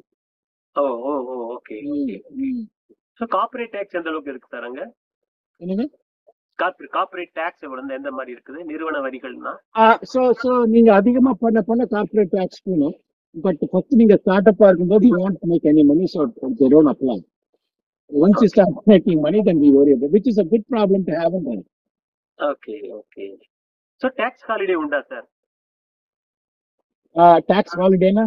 [0.76, 2.16] Oh oh oh okay okay
[3.20, 4.82] so corporate tax எந்த அளவுக்கு இருக்கு sir அங்க?
[5.60, 5.84] என்னங்க
[6.96, 8.58] corporate tax எவ்வளவு எந்த மாதிரி இருக்குது?
[8.70, 9.52] நிறுவன வரிகள்னா?
[10.12, 12.96] ஸோ ஸோ நீங்க அதிகமா பண்ண பண்ண கார்பரேட் டேக்ஸ் போகணும்
[13.34, 16.20] பட் ஃபர்ஸ்ட் நீங்க ஸ்டார்ட் அப்பா இருக்கும்போது you want make any money so
[16.60, 17.16] they don't apply
[18.10, 21.14] once you start making money then we worry about which is a good problem to
[21.20, 21.66] have in life.
[22.38, 23.26] Okay okay
[24.04, 25.26] so tax holiday உண்டா sir
[27.48, 28.24] tax holiday na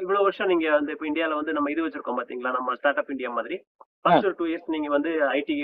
[0.00, 2.50] இவ்வளவு வருஷம் நீங்க வந்து இப்போ இந்தியால வந்து நம்ம இது வச்சிருக்கோம் பாத்தீங்களா?
[2.56, 3.56] நம்ம ஸ்டார்ட் அப் இந்தியா மாதிரி.
[4.04, 5.54] ஃபர்ஸ்ட் ஒரு டூ இயர்ஸ் நீங்க வந்து ஐடி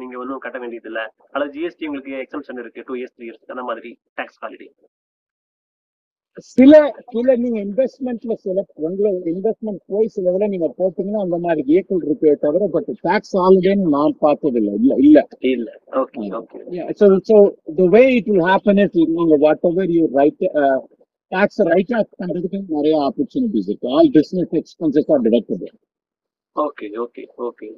[0.00, 1.00] நீங்க ஒன்றும் கட்ட வேண்டியது இல்ல
[1.34, 4.68] அல்லது ஜிஎஸ்டி உங்களுக்கு எக்ஸம்ஷன் இருக்கு டூ இயர்ஸ் த்ரீ இயர்ஸ் அந்த மாதிரி டேக்ஸ் ஹாலிடே
[6.36, 6.72] சில
[7.12, 12.34] சில நீங்க இன்வெஸ்ட்மெண்ட்ல சில உங்களை இன்வெஸ்ட்மெண்ட் போய் சில இதுல நீங்க போட்டீங்கன்னா அந்த மாதிரி வெஹிக்கிள் இருக்கே
[12.44, 15.18] தவிர பட் டாக்ஸ் ஆல்ரெடி நான் பார்த்தது இல்ல இல்ல இல்ல
[15.52, 15.68] இல்ல
[16.02, 16.60] okay okay
[17.00, 17.36] so so
[17.80, 20.78] the way it will happen is நீங்க whatever you write uh,
[21.32, 25.74] tax write off பண்றதுக்கு நிறைய opportunities இருக்கு all business expenses are deductible
[26.56, 27.68] okay okay okay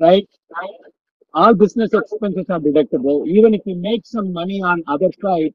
[0.00, 0.28] right
[1.34, 5.54] all business expenses are deductible even if you make some money on other side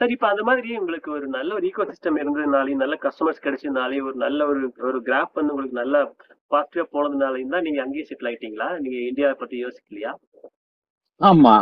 [0.00, 4.16] சரி இப்ப அந்த மாதிரி உங்களுக்கு ஒரு நல்ல ஒரு ஈகோ சிஸ்டம் இருந்ததுனாலையும் நல்ல கஸ்டமர்ஸ் கிடைச்சதுனாலையும் ஒரு
[4.16, 5.96] நல்ல ஒரு ஒரு கிராஃப் வந்து உங்களுக்கு நல்ல
[6.50, 8.68] பாசிட்டிவா போனதுனாலையும் தான் நீங்க அங்கேயே செட்டில் ஆயிட்டீங்களா?
[8.78, 10.12] நீங்க இந்தியாவை பத்தி யோசிக்கலையா?
[11.20, 11.54] ஆமா.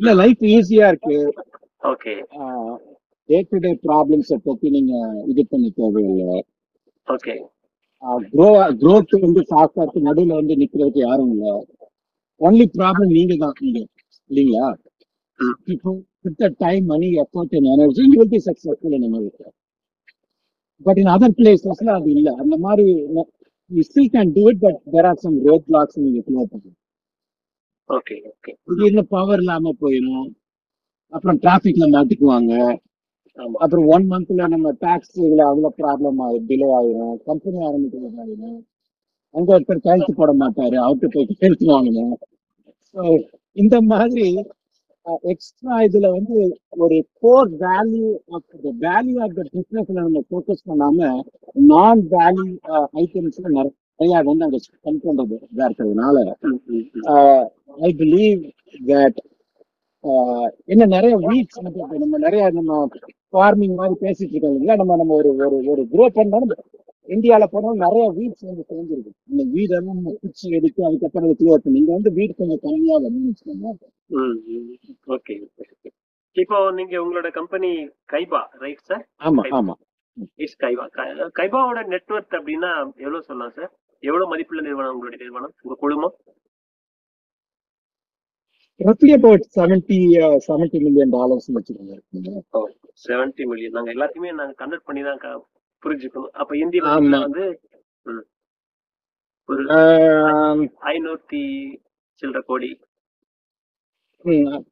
[0.00, 1.18] இல்ல லைஃப் ஈஸியா இருக்கு.
[1.82, 2.14] ஓகே.
[3.28, 4.94] டே டு டே ப்ராப்ளம்ஸை பத்தி நீங்க
[5.26, 6.38] இது பண்ண தேவையில்லை.
[7.08, 7.34] ஓகே.
[8.32, 8.48] க்ரோ
[8.80, 10.06] க்ரோத் வந்து ஃபாஸ்டா இருக்கு.
[10.08, 11.46] நடுவுல வந்து நிக்கிறதுக்கு யாரும் இல்ல.
[12.40, 13.56] ஒன்லி ப்ராப்ளம் நீங்க தான்
[14.30, 14.66] இல்லைங்களா?
[15.72, 15.90] இப்போ
[16.24, 17.52] put
[17.98, 19.46] you will be successful in America
[20.86, 22.28] but in other பிளேசஸ்ல அது இல்ல.
[22.42, 22.86] அந்த மாதிரி
[23.70, 26.78] you still can do it but there are some road blocks நீங்க கிளியர் பண்ணணும்.
[27.90, 30.26] ஓகே ஓகே திடீர்னு பவர் இல்லாம போயிடும்
[31.12, 32.52] அப்புறம் டிராபிக்ல மாட்டிக்குவாங்க.
[33.62, 37.16] அப்புறம் ஒன் மந்த்ல நம்ம டாக்ஸ் இதுல அவ்வளவு ப்ராப்ளம் ஆகும் டிலே ஆயிரும்.
[37.28, 38.58] கம்பெனி ஆரம்பிக்கிறது ஆயிரும்.
[39.34, 40.76] அங்க ஒருத்தர் கையெழுத்து போட மாட்டாரு.
[40.84, 42.14] அவர்கிட்ட போய் கையெழுத்து வாங்கணும்.
[43.62, 44.26] இந்த மாதிரி
[45.30, 46.36] எக்ஸ்ட்ரா இதுல வந்து
[46.76, 51.10] ஒரு core value of the value of the பிசினஸ்ல நம்ம ஃபோக்கஸ் பண்ணாம
[51.68, 52.48] நான் வேல்யூ
[53.02, 56.16] ஐட்டம்ஸ்ல நிறைய வந்து அங்க ஸ்பெண்ட் பண்றது இதா இருக்கிறதுனால.
[57.80, 58.40] ஐ பிலீவ்
[58.88, 59.18] தட்
[60.66, 62.72] என்ன நிறைய வீட்ஸ் நம்ம நிறைய நம்ம
[63.32, 66.50] ஃபார்மிங் மாதிரி பேசிட்டு இருக்கோம் இல்லைங்களா நம்ம நம்ம ஒரு ஒரு ஒரு க்ரோ பண்ணோம்
[67.08, 71.80] இந்தியால போனோம் நிறைய வீட்ஸ் வந்து சேர்ந்துருக்கு இந்த வீடெல்லாம் நம்ம பிச்சு எடுத்து அதுக்கப்புறம் அதை கிளியர் பண்ணி.
[71.80, 73.68] இங்க வந்து வீடு கொஞ்சம் கம்மியா வந்து வச்சுக்கோங்க.
[75.08, 75.34] ஓகே.
[76.36, 77.70] இப்போ நீங்க உங்களோட கம்பெனி
[78.12, 79.74] கைபா ரைட் சார் ஆமா ஆமா.
[80.38, 80.84] இஸ் கைபா
[81.38, 82.72] கைபாவோட நெட்வொர்க் அப்படின்னா
[83.04, 83.70] எவ்வளவு சொல்லலாம் சார்
[84.02, 85.54] எவ்வளவு மதிப்புள்ள நிறுவனம் உங்களுடைய நிறுவனம்?
[85.62, 86.14] உங்க குழுமம்?
[88.80, 91.44] Roughly about 70 uh, 70 million dollars
[93.08, 95.44] seventy million நாங்க எல்லாத்தையுமே நாங்க கன்வெர்ட் பண்ணி தான்
[95.82, 96.30] புரிஞ்சுக்கணும்.
[96.32, 97.60] அப்ப இந்திய வந்து
[99.48, 99.64] ஒரு
[100.92, 101.42] ஐநூத்தி
[102.22, 102.70] சில்லற கோடி.
[104.24, 104.64] ம்,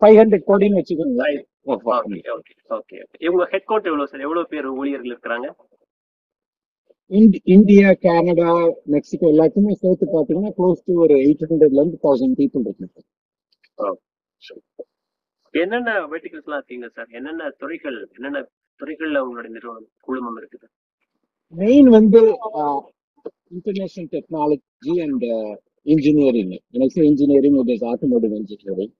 [0.00, 1.22] 500 கோடின்னு வச்சுக்கோங்க.
[1.66, 5.48] ஓகே ஓகே ஓகே இவங்க ஹெட் கவுண்ட் எவ்வளவு சார் எவ்வளவு பேர் ஊழியர்கள் இருக்கிறாங்க?
[7.10, 8.52] இந்தி- இந்தியா கனடா
[8.84, 13.02] மெக்சிகோ எல்லாத்தையுமே சேர்த்து பாத்தீங்கன்னா க்ளோஸ் டு ஒரு எயிட் ஹண்ட்ரட்ல இருந்து தௌசண்ட் பீப்புள் இருக்கு
[15.54, 18.40] என்னென்ன வெர்டிகல்ஸ் எல்லாம் இருக்கீங்க சார் என்னென்ன துறைகள் என்னென்ன
[18.80, 20.66] துறைகள்ல உங்களுடைய நிறுவனம் குழுமம் இருக்குது?
[21.54, 22.20] மெயின் வந்து
[23.54, 25.26] இன்டர்நேஷனல் டெக்னாலஜி அண்ட்
[25.86, 28.94] இன்ஜினியரிங் எனக்கு இன்ஜினியரிங் ஒரு ஆட்டோமோட்டிவ் இன்ஜினியரிங்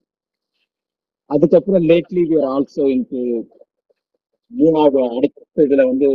[1.31, 3.23] அதுக்கப்புறம் lately we are also into
[4.51, 6.09] மூணாவது அடுத்த இதுல வந்து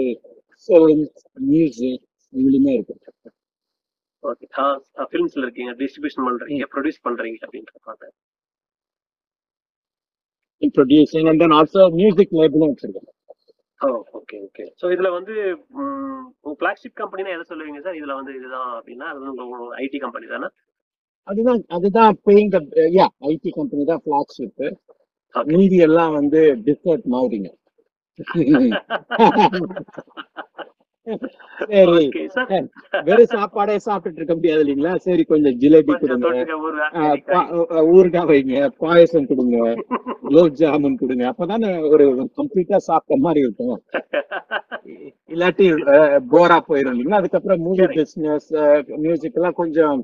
[1.52, 2.96] மியூசிக் இதுலயுமே இருக்கு.
[4.24, 4.46] ஓகே
[5.12, 8.14] ஃபிலிம்ஸ்ல இருக்கீங்க டிஸ்ட்ரிபியூஷன் பண்றீங்க ப்ரொடியூஸ் பண்றீங்க அப்படின்ற பார்த்தேன்.
[10.78, 13.08] Producing and then also music லேபிளும் வச்சிருக்கேன்.
[13.80, 13.88] ஓ
[14.20, 15.34] ஓகே ஓகே ஸோ இதுல வந்து
[16.44, 20.28] உங்க ஃபிளாக்ஷிப் கம்பெனினா எதை சொல்லுவீங்க சார் இதுல வந்து இதுதான் அப்படின்னா அது வந்து உங்க ஐடி கம்பெனி
[20.28, 20.50] தானே?
[21.28, 22.52] அதுதான் அதுதான் பேயிங்
[22.98, 24.64] யா ஐடி கம்பெனி தான் ஃபிளாக்ஷிப்.
[25.36, 27.50] மீதி எல்லாம் வந்து டிஸ்கவுண்ட் மாதிரிங்க.
[31.72, 32.06] சரி.
[33.08, 34.94] வெறும் சாப்பாடே சாப்பிட்டுட்டு இருக்க முடியாது இல்லைங்களா?
[35.06, 36.30] சரி கொஞ்சம் ஜிலேபி கொடுங்க.
[37.96, 39.58] ஊறுகாய் வைங்க பாயசம் கொடுங்க
[40.26, 41.26] குலோப் ஜாமுன் கொடுங்க.
[41.32, 42.06] அப்பதானே ஒரு
[42.40, 43.78] கம்ப்ளீட்டா சாப்பிட்ட மாதிரி இருக்கும்.
[45.34, 45.68] இல்லாட்டி
[46.34, 47.22] போரா போயிடும் இல்லைங்களா?
[47.22, 47.78] அதுக்கப்புறம் மூவி.
[48.00, 48.50] பிசினஸ்
[49.06, 50.00] மியூசிக் எல்லாம் கொஞ்சம்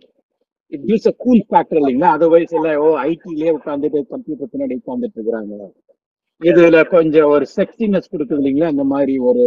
[0.71, 2.09] it gives a cool factor இல்லைங்களா?
[2.17, 5.53] அதர்வைஸ் எல்லாம் ஓ ஐடிலே உட்காந்துட்டு கம்ப்யூட்டர் பின்னாடி உட்காந்துட்டு இருக்கிறாங்க.
[6.41, 8.71] இதுல கொஞ்சம் ஒரு செக்ஸினஸ் கொடுக்குது இல்லைங்களா?
[8.75, 9.43] இந்த மாதிரி ஒரு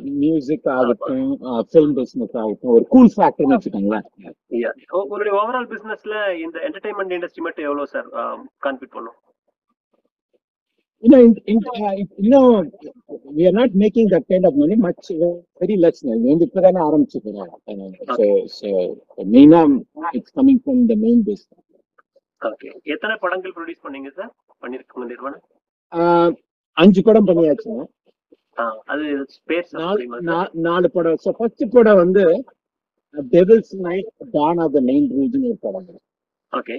[0.00, 4.72] மியூசிக் ஆகட்டும் ஃபிலிம் பிசினஸ் ஆகட்டும் ஒரு கூல் ஃபேக்டர்னு வச்சுக்கோங்களேன்.
[4.90, 8.08] உங்களுடைய ஓவரால் பிசினஸ்ல இந்த என்டர்டைன்மெண்ட் இண்டஸ்ட்ரி மட்டும் எவ்வளவு சார்
[8.64, 9.12] கான்ட்ரிபியூட் பண்ணும்?
[10.98, 12.72] இன்னும் in- in- இன்னும்
[13.36, 15.16] we are not making that kind of money much
[15.60, 16.20] very less now.
[16.20, 19.82] வந்து இப்பதானே ஆரம்பிச்சிருக்கிறோம் so so மெயினா
[20.88, 21.64] the main business.
[22.40, 26.36] ஓகே எத்தனை படங்கள் ப்ரொடியூஸ் பண்ணீங்க சார் பண்ணிருக்க நிறுவனம்
[26.72, 27.78] அஞ்சு படம் பண்ணியாச்சு.
[27.78, 27.86] ஆ,
[28.92, 29.06] அது
[29.72, 30.00] சார்
[30.66, 31.18] நாலு படம்.
[31.24, 32.24] ஸோ ஃபர்ஸ்ட் படம் வந்து
[33.34, 35.86] Devil's night dawn of the main region ஒரு படம்.
[36.52, 36.76] ஓகே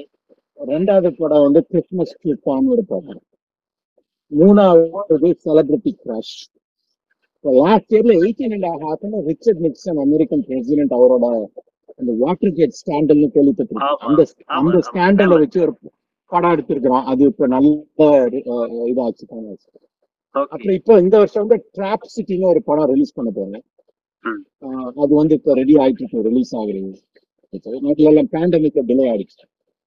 [0.59, 3.21] ரெண்டாவது படம் வந்து கிறிஸ்மஸ் கிளிப்பான்னு ஒரு படம்.
[4.31, 6.35] மூணாவது செலிபிரிட்டி கிராஷ்
[7.45, 11.25] லாஸ்ட் இயர்ல எயிட்டீன் அண்ட் ஹாஃப்ல ரிச்சர்ட் நிக்சன் அமெரிக்கன் பிரசிடென்ட் அவரோட
[11.99, 14.07] அந்த வாட்டர் கேட் ஸ்கேண்டல்னு கேள்விப்பட்டிருக்கேன் ஆமா.
[14.07, 14.21] அந்த
[14.57, 14.79] அந்த.
[14.89, 15.37] ஸ்கேண்டலை.
[15.43, 15.73] வச்சு ஒரு
[16.31, 17.05] படம் எடுத்திருக்கிறோம்.
[17.11, 17.69] அது இப்ப நல்ல
[18.91, 19.25] இதாச்சு
[20.35, 23.65] அப்புறம் இப்போ இந்த வருஷம் வந்து ட்ராப் சிட்டின்னு ஒரு படம் ரிலீஸ் பண்ண போறேன்.
[25.03, 26.89] அது வந்து இப்போ ரெடி ஆயிட்டு இருக்கு ரிலீஸ் ஆகுறது
[27.85, 29.43] நாட்டில எல்லாம் பேண்டமிக் டிலே ஆயிடுச்சு.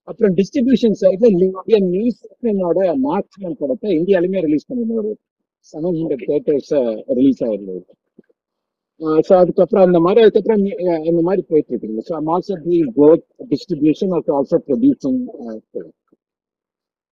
[0.08, 5.00] அப்புறம் டிஸ்ட்ரிபியூஷன் சைட்ல லிபியன் நியூஸ்னோட மார்க்ஸ்மேன் படத்தை இந்தியாலுமே ரிலீஸ் பண்ணணும்.
[5.02, 5.10] ஒரு
[5.72, 6.72] செவன் ஹண்ட்ரட் தேட்டர்ஸ்
[7.18, 7.82] ரிலீஸ் ஆயிருந்தது
[9.26, 10.62] ஸோ அதுக்கப்புறம் அந்த மாதிரி அதுக்கப்புறம்
[11.10, 12.02] இந்த மாதிரி போயிட்டு இருக்குங்க.
[12.08, 13.22] So I'm also doing both
[13.52, 15.20] distribution also producing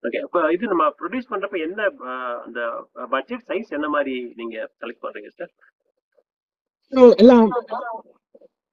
[0.05, 1.87] okay அப்ப இது நம்ம ப்ரொடியூஸ் பண்றப்ப என்ன
[2.45, 2.61] அந்த
[3.11, 5.53] பட்ஜெட் சைஸ் என்ன மாதிரி நீங்க செலக்ட் பண்றீங்க சார்
[7.19, 7.49] எல்லாம்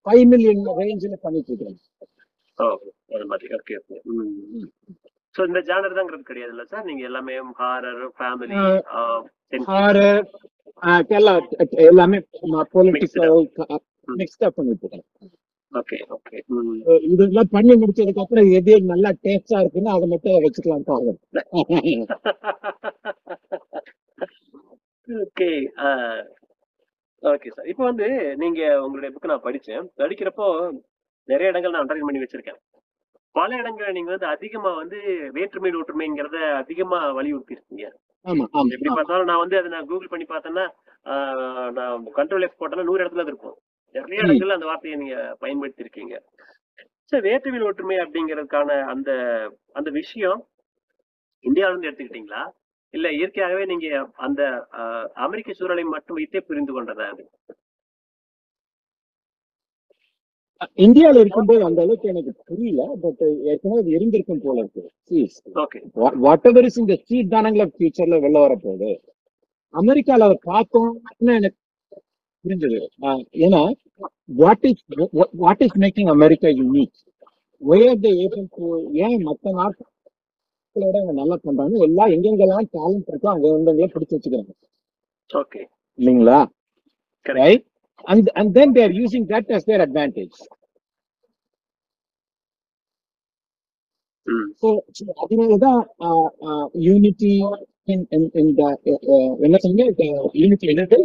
[0.06, 1.80] ஃபைவ் மில்லியன் ரேஞ்சில் பண்ணிட்டு இருக்கிறேன்
[2.58, 2.66] ஓ
[3.14, 3.48] அந்த மாதிரி.
[3.58, 3.98] ஓகே ஓகே
[5.36, 8.60] ஸோ இந்த ஜானர் தாங்கிறது கிடையாதுல்ல சார் நீங்க எல்லாமே ஹாரர் ஃபேமிலி
[9.68, 10.22] ஹாரர்
[11.18, 12.14] எல்லாம்
[12.74, 13.36] பொலிட்டிக்கல்
[14.58, 15.38] பண்ணிட்டு இருக்கேன் ஓகே ஓகே
[17.13, 21.13] இதெல்லாம் பண்ணி முடிச்சதுக்கு அப்புறம் எது நல்லா டேஸ்டா இருக்குன்னு அதை மட்டும் வச்சுக்கலாம் பாருங்க.
[25.08, 25.49] ஓகே
[27.23, 28.08] ஓகே சார் இப்போ வந்து
[28.41, 29.84] நீங்க உங்களுடைய புக் நான் படிச்சேன்.
[30.01, 30.47] படிக்கிறப்போ
[31.30, 32.60] நிறைய இடங்கள் நான் அண்டர்லைன் பண்ணி வச்சிருக்கேன்.
[33.36, 34.97] பல இடங்களை நீங்க வந்து அதிகமா வந்து
[35.38, 37.86] வேற்றுமை ஒற்றுமைங்கிறத அதிகமா வலியுறுத்தி இருக்கீங்க
[38.73, 40.65] எப்படி பார்த்தாலும் நான் வந்து அதை நான் கூகுள் பண்ணி பார்த்தேன்னா
[41.78, 43.58] நான் கண்ட்ரோல் எஃப் போட்டேன்னா நூறு இடத்துல இருக்கும்.
[43.96, 44.20] நிறைய.
[44.24, 46.16] இடங்கள்ல அந்த வார்த்தையை நீங்க பயன்படுத்தி இருக்கீங்க
[47.12, 49.10] சார் வேற்றுமையில் ஒற்றுமை அப்படிங்கிறதுக்கான அந்த
[49.76, 50.40] அந்த விஷயம்
[51.46, 52.44] இந்தியாவில இருந்து எடுத்துக்கிட்டீங்களா?
[52.94, 53.88] இல்ல இயற்கையாகவே நீங்க
[54.26, 54.42] அந்த
[55.26, 57.24] அமெரிக்க சூழலை மட்டும் வைத்தே புரிந்து கொண்டதா அது?
[60.84, 64.84] இந்தியால இருக்கும்போது அந்த அளவுக்கு எனக்கு புரியல பட் ஏற்கனவே அது இருந்திருக்கும் போல இருக்கு.
[65.64, 65.80] ஓகே
[66.26, 68.92] வாட் எவர் இஸ் இந்த ஸ்ட்ரீட் தானங்கள ஃபியூச்சர்ல வெளில வரப்போகுது.
[69.74, 71.60] அமெரிக்கால அதை பார்த்தோம்னு எனக்கு
[72.46, 72.88] புரிஞ்சது.
[73.02, 73.72] ஆஹ் ஏன்னா
[74.26, 74.84] what is
[75.32, 76.94] what is making America unique
[77.62, 81.78] why are the able to ஏன் மற்ற நாட்களோட அவங்க நல்லா பண்றாங்க?
[81.78, 84.52] எல்லாம் எங்கெங்கெல்லாம் டேலண்ட் இருக்கோ அங்க எங்கெல்லாம் பிடிச்சு வச்சுக்கிறாங்க.
[85.34, 85.66] ஓகே
[85.98, 86.46] இல்லைங்களா?
[87.26, 87.38] Correct.
[87.38, 87.64] right?
[88.04, 89.68] And and then they are using that as
[94.62, 95.82] so so அதனாலதான்
[96.88, 97.32] யூனிட்டி
[98.44, 98.62] இந்த
[99.46, 100.06] என்ன சொன்னீங்க
[100.42, 100.98] யூனிட்டி என்னது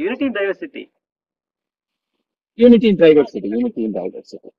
[0.00, 0.82] unity diversity
[2.58, 4.50] unity in diversity unity in diversity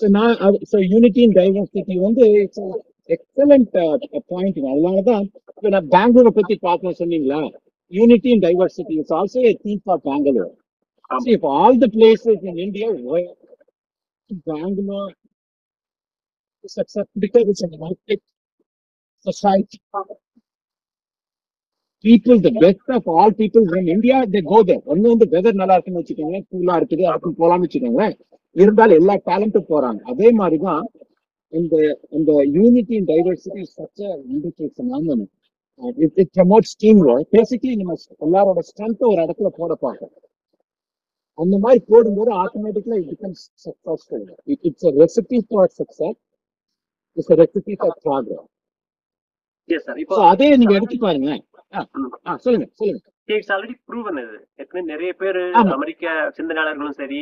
[0.00, 0.34] so நான்
[0.72, 2.24] ஸோ யூனிட்டி இன் டைவர்சிட்டி வந்து
[3.08, 3.68] எக்ஸலண்ட்
[4.30, 5.24] பாயிண்ட் அதனாலதான்
[5.56, 7.40] இப்போ நான் பெங்களூரை பத்தி பார்க்கணும் சொன்னீங்களா?
[7.92, 10.52] Unity in diversity is also a theme for Bangalore
[11.10, 11.20] ஆமா.
[11.24, 13.26] See, if all the places in India were
[14.50, 15.12] Bangalore
[16.66, 18.16] is accepted because it's a multi
[19.26, 19.78] society.
[22.04, 24.82] People, the best of all people in India, they go there.
[24.92, 28.04] ஒண்ணு வந்து weather நல்லா இருக்குன்னு வச்சுக்கோங்க கூலா இருக்குது அதுக்கு போலாம்னு வச்சுக்கோங்க
[28.56, 30.84] இருந்தாலும் எல்லா டேலண்ட்டும் போறாங்க அதே மாதிரிதான்
[31.52, 31.74] இந்த
[32.16, 34.00] இந்த unity in diversity such
[34.34, 35.26] indication phenomenon.
[36.04, 37.26] It it, it promotes teamwork.
[37.38, 40.22] Basically, நம்ம எல்லாரோட ஸ்ட்ரென்த் ஒரு இடத்துல போட பார்க்கணும்
[41.38, 46.16] அந்த மாதிரி போடும்போது ஆட்டோமேட்டிக்கலா it becomes successful it it's recipe for success
[47.16, 48.46] it's a recipe for progress
[49.68, 51.30] yes sir இப்போ ஸோ அதே நீங்க எடுத்து பாருங்க
[51.72, 52.10] ஆ, ம்.
[52.28, 53.00] ஆ, சொல்லுங்க சொல்லுங்க.
[53.28, 54.36] இட்ஸ் ஆல்ரெடி ப்ரூவன் இது.
[54.60, 55.38] ஏற்கனவே நிறைய பேர்.
[55.76, 56.04] அமெரிக்க
[56.36, 57.20] சிந்தனையாளர்களும் சரி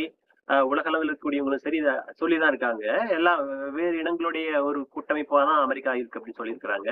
[0.69, 2.85] உலக அளவில் இருக்கக்கூடியவங்களும் சரி இதை சொல்லிதான் இருக்காங்க.
[3.17, 3.33] எல்லா
[3.77, 6.91] வேறு இனங்களுடைய ஒரு கூட்டமைப்பா தான் அமெரிக்கா இருக்கு அப்படின்னு சொல்லியிருக்கிறாங்க.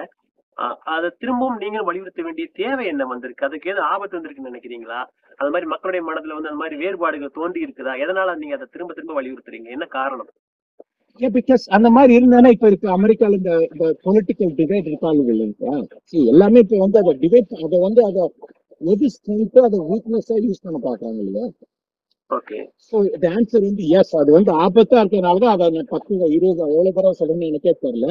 [0.95, 3.47] அதை திரும்பவும் நீங்கள் வலியுறுத்த வேண்டிய தேவை என்ன வந்திருக்கு?
[3.49, 5.01] அதுக்கு ஏது ஆபத்து வந்திருக்குன்னு நினைக்கிறீங்களா?
[5.39, 7.95] அந்த மாதிரி மக்களுடைய மனதுல வந்து அந்த மாதிரி வேறுபாடுகள் தோண்டி இருக்குதா?
[8.05, 9.69] எதனால நீங்க அதை திரும்ப திரும்ப வலியுறுத்துறீங்க?
[9.77, 10.31] என்ன காரணம்?
[11.21, 12.89] பிகாஸ் அந்த மாதிரி இருந்தானே இப்ப இருக்கு.
[12.91, 15.75] அமெரிக்கால இந்த இந்த பொலிட்டிக்கல் டிபேட் இருக்காங்க இல்லைங்களா?
[16.33, 18.23] எல்லாமே இப்ப வந்து அதை டிபேட் அதை வந்து அதை
[18.81, 21.47] எது ஸ்ட்ரென்த்தோ அதை வீக்னஸா யூஸ் பண்ண பாக்குறாங்க இல்லையா?
[22.87, 27.15] ஸோ இந்த ஆன்சர் வந்து எஸ் அது வந்து ஆபத்தா இருக்கிறதுனால தான் அதை பத்து இருபது எவ்வளவு தடவை
[27.19, 28.07] சொல்றேன்னு எனக்கே தெரியல.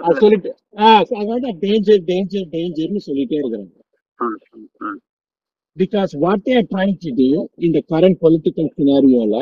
[0.00, 0.50] அது சொல்லிட்டு
[0.82, 3.72] ஆஹ் அதாவது டேஞ்சர் டேஞ்சர் டேஞ்சர்னு சொல்லிட்டே இருக்கிறாங்க.
[5.76, 7.28] Because what they're trying to do
[7.66, 9.36] இந்த கரண்ட் பொலிட்டிக்கல் சினாரியோல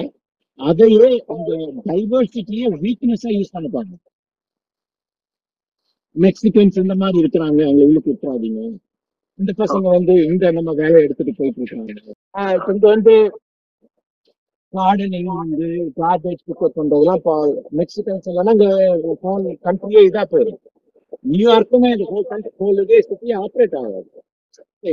[0.68, 1.51] அதையே அந்த
[1.88, 3.94] டைவர்சிட்டியே வீக்னஸா யூஸ் பண்ணப்பாங்க
[6.16, 8.61] மெக்சிகன்ஸ் இந்த மாதிரி இருக்கிறாங்க அவங்களை உள்ள விட்டுறாதீங்க.
[9.38, 11.92] இந்த பசங்க வந்து இந்த நம்ம வேலையை எடுத்துட்டு போயிட்டு இருக்காங்க.
[12.73, 13.14] இங்க வந்து
[14.75, 15.68] கார்டனிங் வந்து
[16.01, 17.35] கார்பேஜ் பிக்கப் பண்றதெல்லாம் இப்போ
[17.81, 18.68] மெக்சிகன்ஸ் எல்லாம் இங்க
[19.25, 20.61] ஹோல் கண்ட்ரியே இதா போயிடும்.
[21.33, 24.09] நியூயார்க்குமே இந்த ஹோல் கண்ட்ரி ஹோல் இதே சிட்டியே ஆப்ரேட் ஆகாது.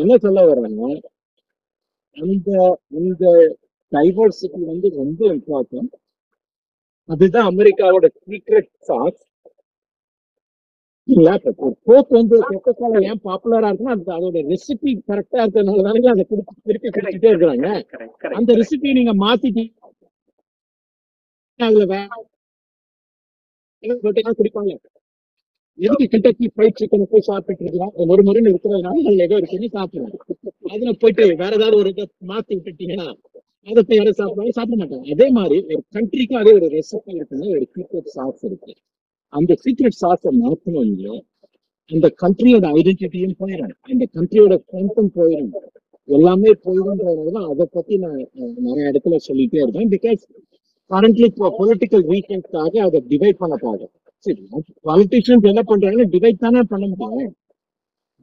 [0.01, 0.83] என்ன சொல்ல வர்றாங்க
[2.17, 2.49] அந்த
[3.01, 3.23] இந்த
[3.91, 5.95] டைவர்சிட்டி வந்து ரொம்ப இம்பார்ட்டன்ட்
[7.09, 9.21] அதுதான் அமெரிக்காவோட சீக்ரெட் சாஸ்
[11.87, 16.55] கோக் வந்து கொக்கோ கோலா ஏன் பாப்புலரா இருக்குன்னா அது அதோட ரெசிபி கரெக்டா இருக்கிறதுனால தானே அதை குடிச்சு
[16.67, 17.67] திருப்பி குடிச்சிட்டே இருக்கிறாங்க.
[18.39, 19.73] அந்த ரெசிபி நீங்க மாத்திட்டீங்க.
[21.59, 22.09] அதுல வேற
[24.37, 24.73] குடிப்பாங்க.
[25.79, 30.17] எதுக்கு கிட்டக்கி ஃப்ரைட் சிக்கன் போய் சாப்பிட்டு இருக்கலாம் ஒரு முறைன்னு இருக்கிறதுனால அதுல ஏதோ இருக்குன்னு சாப்பிடுறாங்க
[30.73, 33.07] அதுல போயிட்டு வேற ஏதாவது ஒரு இதை மாத்தி விட்டுட்டீங்கன்னா
[33.67, 35.05] அதை யாரும் சாப்பிடுவாங்க சாப்பிட மாட்டாங்க.
[35.13, 38.73] அதே மாதிரி ஒரு கண்ட்ரிக்கும் அதே ஒரு ரெசிபி இருக்குன்னா ஒரு சீக்ரெட் சாஸ் இருக்கு.
[39.33, 41.15] அந்த சீக்ரெட் சாஸை மாற்றணும் இல்லையோ
[41.91, 43.73] அந்த கண்ட்ரியோட ஐடென்டிட்டியும் போயிடும்.
[43.91, 45.51] அந்த கண்ட்ரியோட ஸ்ட்ரென்த்தும் போயிடும்.
[46.07, 48.19] எல்லாமே போயிடும்ன்றதுனால அதை பத்தி நான்
[48.67, 49.91] நிறைய இடத்துல சொல்லிட்டே இருக்கேன்.
[49.95, 50.21] பிகாஸ்
[50.91, 53.87] கரண்ட்லி இப்போ பொலிட்டிக்கல் ரீசன்ஸ்க்காக அதை டிவைட் பண்ண பாருங்க
[54.25, 54.41] சரி
[54.89, 57.35] பாலிட்டிஷியன்ஸ் என்ன பண்றாங்கன்னா டிவைட் தானே பண்ண முடியும்.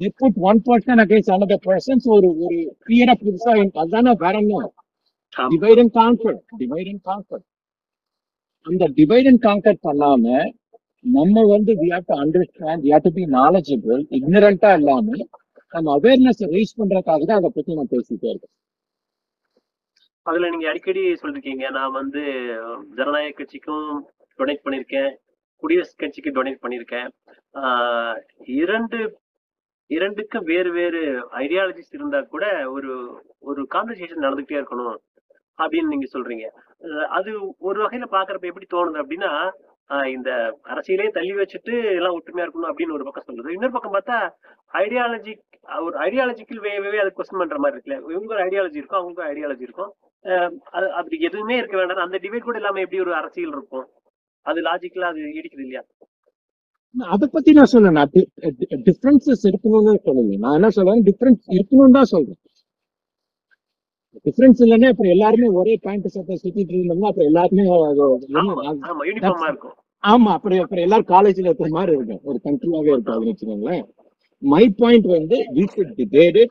[0.01, 4.63] They put one person against another persons ஒரு ஒரு கிளியரா புதுசா அதுதானே வேற என்ன
[5.53, 7.45] divide and conquer divide and conquer
[8.67, 10.43] அந்த டிவைட் அண்ட் கான்கர் பண்ணாம
[11.17, 15.17] நம்ம வந்து we have to understand we have to be knowledgeable ignorant-ஆ இல்லாம
[15.75, 18.55] நம்ம அவேர்னஸ் ரைஸ் பண்றதுக்காக தான் அதை பத்தி நான் பேசிட்டே இருக்கேன்.
[20.27, 22.23] அதுல நீங்க அடிக்கடி சொல்லிருக்கீங்க நான் வந்து
[22.99, 23.89] ஜனநாயக கட்சிக்கும்
[24.39, 25.11] டொனேட் பண்ணிருக்கேன்
[25.63, 27.11] குடியரசு கட்சிக்கு டொனேட் பண்ணிருக்கேன்
[28.63, 29.01] இரண்டு
[29.91, 31.03] இரண்டுக்கும் வேறு வேறு
[31.43, 32.45] ஐடியாலஜிஸ் இருந்தா கூட
[32.77, 32.93] ஒரு
[33.49, 34.97] ஒரு கான்வர்சேஷன் நடந்துகிட்டே இருக்கணும்.
[35.63, 36.47] அப்படின்னு நீங்க சொல்றீங்க.
[37.19, 37.31] அது
[37.69, 39.33] ஒரு வகையில பாக்குறப்ப எப்படி தோணுது அப்படின்னா
[40.15, 40.31] இந்த
[40.73, 44.19] அரசியலே தள்ளி வச்சுட்டு எல்லாம் ஒற்றுமையா இருக்கணும் அப்படின்னு ஒரு பக்கம் சொல்லுது இன்னொரு பக்கம் பார்த்தா
[44.83, 45.33] ஐடியாலஜி
[45.87, 47.99] ஒரு ஐடியாலஜிக்கல் வேவே அது கொஸ்டின் பண்ற மாதிரி இருக்குல்ல.
[48.15, 49.93] இவங்க ஒரு ஐடியாலஜி இருக்கும் அவங்க ஐடியாலஜி இருக்கும்.
[50.77, 52.07] அது அப்படி எதுவுமே இருக்க வேண்டாம்.
[52.07, 53.87] அந்த டிபேட் கூட இல்லாம எப்படி ஒரு அரசியல் இருக்கும்?
[54.47, 55.83] அது லாஜிக்கலா அது இடிக்குது இல்லையா?
[57.15, 58.01] அதை பத்தி நான் சொன்னேன்
[58.89, 62.41] டிஃபரன்சஸ் இருக்கணும்னு சொல்லுங்க நான் என்ன சொல்றேன் டிஃபரன்ஸ் இருக்கணும்னு தான் சொல்றேன்.
[64.27, 67.65] டிஃபரன்ஸ் இல்லைன்னா அப்புறம் எல்லாருமே ஒரே பேண்ட் சட்டை சுத்திட்டு இருந்தோம்னா அப்புறம் எல்லாருமே
[70.05, 72.23] ஆமா அப்புறம் அப்புறம் எல்லாரும் காலேஜ்ல இருக்கிற மாதிரி இருக்கும்.
[72.31, 73.85] ஒரு கண்ட்ரியாவே இருக்காதுன்னு வச்சுக்கோங்களேன்.
[74.43, 76.51] மை பாயிண்ட் வந்து we should debate it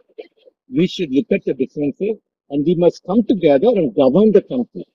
[0.70, 2.14] we should look at the differences
[2.52, 4.86] and we must come together and govern the country.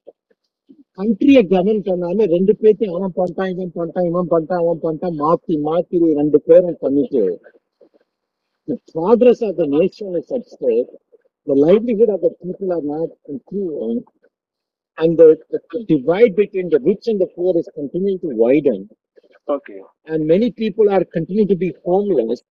[0.98, 5.98] கண்ட்ரிய கவர்ன் பண்ணாம ரெண்டு பேர்த்தையும் அவன் பண்ணிட்டான் இவன் பண்ணிட்டான் இவன் பண்ணிட்டான் அவன் பண்ணிட்டான் மாத்தி மாத்தி
[6.20, 7.22] ரெண்டு பேரும் பண்ணிட்டு
[8.96, 10.90] progress of the nation is at stake.
[11.47, 13.97] the livelihood of the people are not improving
[14.97, 15.59] and the, the
[15.93, 18.81] divide between the rich and the poor is continuing to widen
[19.55, 19.77] okay
[20.11, 22.41] and many people are continuing to be homeless.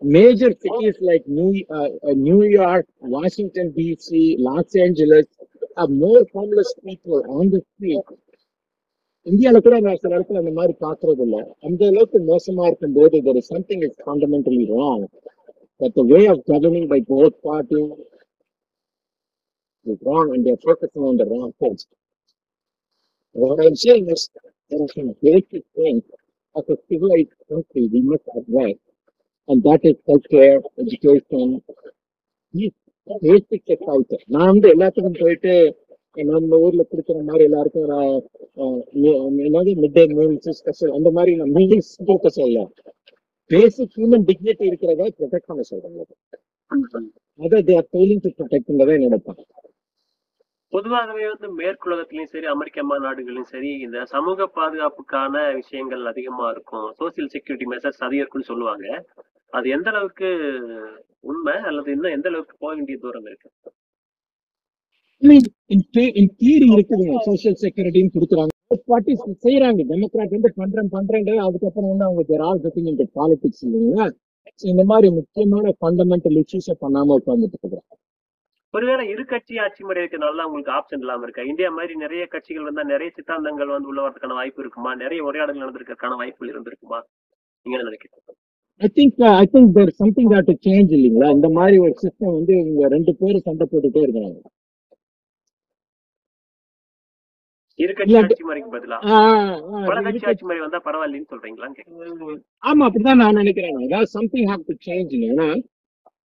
[0.00, 2.86] Major cities like New, uh, uh, New York,
[3.16, 5.26] Washington D.C., Los Angeles
[5.78, 8.06] have more homeless people on the street.
[9.26, 11.36] இந்தியால கூட நான் சில இடத்துல அந்த மாதிரி பாக்குறது இல்ல
[11.66, 15.00] அந்த அளவுக்கு மோசமா இருக்கும்போது there is something is fundamentally wrong
[15.78, 17.90] that the way of governing by both parties
[19.84, 21.82] is wrong and they're focusing on the wrong things.
[23.32, 24.28] What I'm saying is
[24.68, 26.02] there are some basic things
[26.52, 28.76] as a civilized country we must address,
[29.46, 31.60] and that is healthcare, education,
[32.54, 32.70] these
[33.20, 34.22] basic culture.
[34.26, 35.76] நான் வந்து எல்லாத்துக்கும் போயிட்டு
[36.12, 38.22] நம்ம ஊர்ல கொடுக்குற மாதிரி எல்லாருக்கும் நான்,
[38.54, 42.70] அஹ், மீ- என்னது மிட் டே மீல்ஸ் ஸ்பெஷல் அந்த மாதிரி நான் மீல்ஸ் கொடுக்க சொல்ல
[43.51, 46.03] பேசிக் ஹியூமன் டிக்னிட்டி இருக்கிறத ப்ரொடெக்ட் பண்ண சொல்றாங்க.
[47.45, 49.43] அதை தே ஆர் ஃபெயிலிங் டு ப்ரொடெக்ட்ங்கிறத நினைப்பாங்க
[50.73, 56.87] பொதுவாகவே வந்து மேற்குலகத்திலயும் சரி அமெரிக்க நாடுகளிலும் சரி இந்த சமூக பாதுகாப்புக்கான விஷயங்கள் அதிகமா இருக்கும்.
[56.99, 58.85] சோசியல் செக்யூரிட்டி மெசர்ஸ் அதிகம் இருக்குன்னு சொல்லுவாங்க.
[59.53, 60.29] அது எந்த அளவுக்கு
[61.31, 63.49] உண்மை அல்லது இன்னும் எந்த அளவுக்கு போக வேண்டிய தூரம் இருக்கு?
[67.29, 68.53] சோசியல் செக்யூரிட்டின்னு கொடுக்குறாங்க.
[68.71, 69.13] பார்ட்டி
[69.45, 74.05] செய்யறாங்க டெமோக்ராட் வந்து பண்றேன் பண்றேன் அதுக்கப்புறம் வந்து அவங்க ஆல் கெட்டிங் இந்த பாலிடிக்ஸ் இல்லைங்களா?
[74.63, 77.97] இந்த மாதிரி முக்கியமான ஃபண்டமெண்டல் இஷ்யூஸை பண்ணாம உட்கார்ந்துட்டு இருக்கிறாங்க
[78.73, 81.43] ஒருவேளை இரு கட்சி ஆட்சி முறை இருக்கிறனால உங்களுக்கு ஆப்ஷன் இல்லாம இருக்கா?
[81.43, 84.91] இந்தியா மாதிரி நிறைய கட்சிகள் வந்தா நிறைய சித்தாந்தங்கள் வந்து உள்ள வரதுக்கான வாய்ப்பு இருக்குமா?
[84.95, 86.99] நிறைய உரையாடல் நடந்திருக்கிறதுக்கான வாய்ப்புகள் இருந்திருக்குமா?
[87.65, 88.35] நீங்க நினைக்கிறீங்க?
[88.81, 91.29] I think I think there something that change இல்லைங்களா?
[91.37, 94.57] இந்த மாதிரி ஒரு சிஸ்டம் வந்து இவங்க ரெண்டு பேரும் சண்டை போட்டுட்டே இருக்கிறாங்க இரு கட்சி இல்ல,
[97.17, 97.68] ஆட்சி முறைக்கு பதிலா ஆஹ் ஆஹ் பல இது கட்சி ஆட்சி முறை வந்தா பரவாயில்லைன்னு சொல்றீங்களான்னு கேக்குறேன்.
[102.63, 103.77] ஆமா அப்படிதான் நான் நினைக்கிறேன்.
[104.05, 105.47] சம்திங் ஹேவ் டு சேஞ்ச் ஏன்னா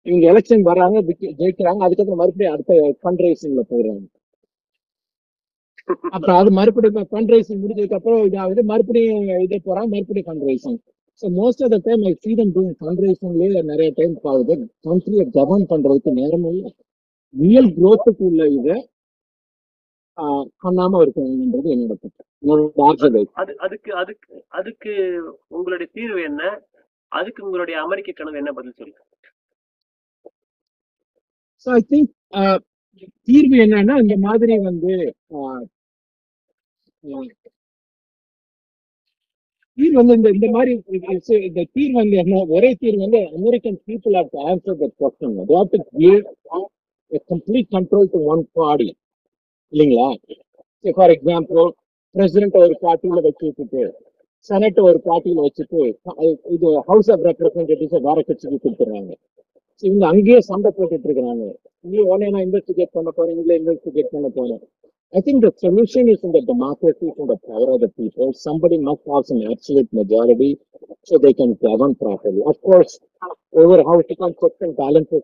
[0.06, 4.04] இவங்க எலெக்ஷன் வராங்க விக்க- ஜெயிக்கிறாங்க அதுக்கப்புறம் மறுபடியும் அடுத்த ஃபண்ட் ரைசிங்ல போயிடுறாங்க.
[6.10, 10.80] அப்புறம் அது மறுபடியும் ஃபண்ட் ரைசிங் முடிஞ்சதுக்கு அப்புறம் இதாவது மறுபடியும் இதே போறாங்க மறுபடியும் fund raising
[11.22, 14.56] so most of the time I see them doing fund ரைசிங்லேயே நிறைய டைம் ஆகுது
[14.90, 16.72] கண்ட்ரியை கவர்ன் பண்றதுக்கு நேரமும் இல்லை.
[17.36, 18.76] ரியல் growth-க்கு உள்ள இதை.
[20.64, 22.12] பண்ணாம இருக்கணுன்றது என்னோட.
[23.42, 24.94] அது அதுக்கு அதுக்கு அதுக்கு
[25.50, 26.44] உங்களுடைய தீர்வு என்ன?
[27.12, 29.02] அதுக்கு உங்களுடைய அமெரிக்க கனவு என்ன பதில் சொல்லுங்க.
[31.66, 32.58] I think uh,
[33.28, 34.94] தீர்வு என்னன்னா இந்த மாதிரி வந்து
[39.78, 40.72] தீர்வு வந்து இந்த இந்த மாதிரி
[41.48, 45.58] இந்த தீர்வு வந்து என்ன ஒரே தீர்வு வந்து American people have to answer that question they
[45.60, 46.20] have to give
[47.32, 48.90] complete control to one body
[49.74, 50.08] இல்லைங்களா
[50.98, 51.68] ஃபார் எக்ஸாம்பிள்
[52.16, 53.82] பிரசிடென்ட் ஒரு பார்ட்டியில வச்சுக்கிட்டு
[54.50, 55.82] செனட் ஒரு பார்ட்டியில வச்சுட்டு
[56.56, 59.12] இது ஹவுஸ் ஆஃப் ரெப்ரஸன்டேட்டிவ்ஸ் வேற கட்சிக்கு கொடுத்துறாங்க
[59.84, 61.46] இவங்க அங்கேயே சண்டை போட்டுட்டு இருக்கிறாங்க
[61.86, 64.64] நீ உடனே நான் இன்வெஸ்டிகேட் பண்ண போறேன் இவங்களே இன்வெஸ்டிகேட் பண்ண போறேன்
[65.14, 68.32] I think the solution is in the democracy, is in the power of the people.
[68.40, 70.50] Somebody must have some absolute majority
[71.04, 72.42] so they can govern properly.
[72.46, 72.92] Of course,
[73.54, 74.10] over house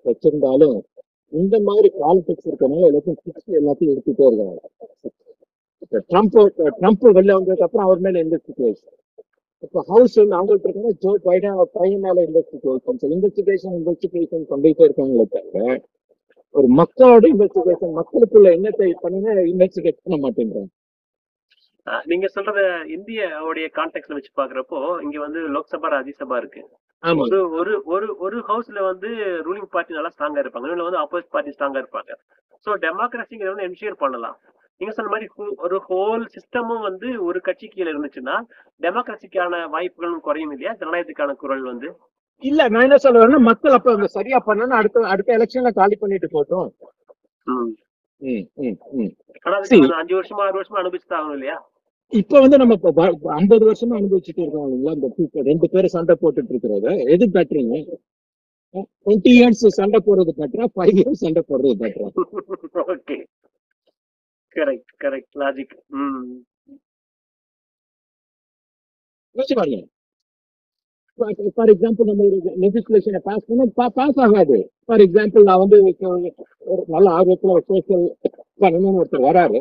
[0.06, 0.78] வச்சிருந்தாலும்
[1.34, 4.62] இந்த மாதிரி politics இருக்கனால எல்லாத்தையும் பிடிச்சி எல்லாத்தையும் எடுத்துட்டே இருக்காங்க
[6.10, 6.38] Trump
[6.78, 8.94] Trump வெளில வந்ததுக்கு அப்புறம் அவர் மேல இன்வெஸ்டிகேஷன்
[9.64, 15.26] இப்போ ஹவுஸ் வந்து அவங்கள்ட்ட இருக்காங்க ஜோ பைடன் அவர் பையன் மேல இன்வெஸ்டிகேஷன் இன்வெஸ்டிகேஷன் இன்வெஸ்டிகேஷன் கொண்டுட்டே இருக்காங்களே
[15.36, 15.68] தவிர
[16.56, 20.72] ஒரு மக்களோட இன்வெஸ்டிகேஷன் மக்களுக்குள்ள என்னத்தை பண்ணினா இன்வெஸ்டிகேட் பண்ண மாட்டேங்கிறாங்க
[22.06, 22.62] நீங்க சொல்றத
[22.96, 26.62] இந்தியாவுடைய கான்டெக்ட்ல வச்சு பாக்குறப்போ இங்க வந்து லோக்சபா ராஜ்யசபா இருக்கு.
[27.06, 29.10] ஒரு ஒரு ஒரு ஒரு ஹவுஸ்ல வந்து
[29.48, 30.66] ரூலிங் பார்ட்டி நல்லா ஸ்ட்ராங்கா இருப்பாங்க.
[30.68, 32.12] இன்னொன்னு வந்து ஆப்போசிட் பார்ட்டி ஸ்ட்ராங்கா இருப்பாங்க.
[32.66, 34.38] சோ டெமோக்ரஸிங்கிறத வந்து என்ஷூர் பண்ணலாம்.
[34.82, 35.28] நீங்க சொன்ன மாதிரி
[35.66, 38.36] ஒரு ஹோல் சிஸ்டமும் வந்து ஒரு கட்சி கீழ இருந்துச்சுன்னா
[38.82, 40.74] டெமோக்ரஸிக்கான வாய்ப்புகளும் குறையும் இல்லையா?
[40.82, 41.90] ஜனநாயகத்துக்கான குரல் வந்து?
[42.44, 46.70] இல்ல நான் என்ன சொல்ல வரேன்னா மக்கள் அப்ப சரியா பண்ணணும் அடுத்த அடுத்த எலெக்ஷன்ல காலி பண்ணிட்டு போட்டோம்
[50.00, 51.58] அஞ்சு வருஷமா ஆறு வருஷமா அனுபவிச்சுதான் ஆகணும் இல்லையா?
[52.12, 52.74] இப்ப வந்து நம்ம
[53.38, 54.94] ஐம்பது வருஷமா அனுபவிச்சுட்டு இருக்கோம் இல்லைங்களா?
[54.98, 56.86] இந்த people ரெண்டு பேரும் சண்டை போட்டுட்டு இருக்கிறத.
[57.14, 57.78] எது பெட்டருங்க
[59.02, 62.10] டுவெண்ட்டி இயர்ஸ் சண்டை போடுறது பெட்டரா ஃபைவ் இயர்ஸ் சண்டை போடுறது பெட்டரா
[62.96, 63.18] ஓகே
[64.56, 66.36] கரெக்ட் கரெக்ட் லாஜிக் ம்.
[69.36, 69.80] யோசிச்சு பாருங்க.
[71.20, 72.24] ஃபார் எக்ஸாம்பிள் நம்ம
[72.64, 73.66] லெஜிஸ்லேஷனை பாஸ் பண்ண
[73.98, 74.58] பாஸ் ஆகாது.
[74.86, 75.78] ஃபார் எக்ஸாம்பிள் நான் வந்து
[76.72, 78.06] ஒரு நல்ல ஆர்வத்துல ஒரு சோசியல்
[78.60, 79.60] பண்ணணும்னு ஒருத்தர் வராரு.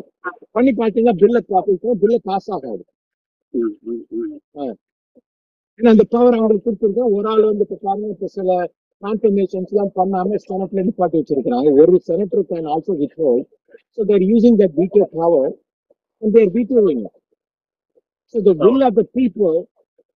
[0.56, 1.70] பண்ணி பார்த்தீங்கன்னா பில்ல பாஸ்
[2.02, 2.82] பில்ல பாஸ் ஆகாது.
[5.80, 7.12] ஏன்னா அந்த பவர் அவங்களுக்கு கொடுத்துருக்கோம்.
[7.16, 8.48] ஒரு ஆள் வந்து இப்ப பாருங்க இப்ப சில
[9.02, 13.30] கான்ஃபர்மேஷன்ஸ் எல்லாம் பண்ணாம செனட்ல நிப்பாட்டி வச்சிருக்காங்க ஒரு senator can also withdraw
[13.96, 15.50] so they're using the veto power
[16.22, 17.02] and they're vetoing
[18.34, 19.56] so the will of the people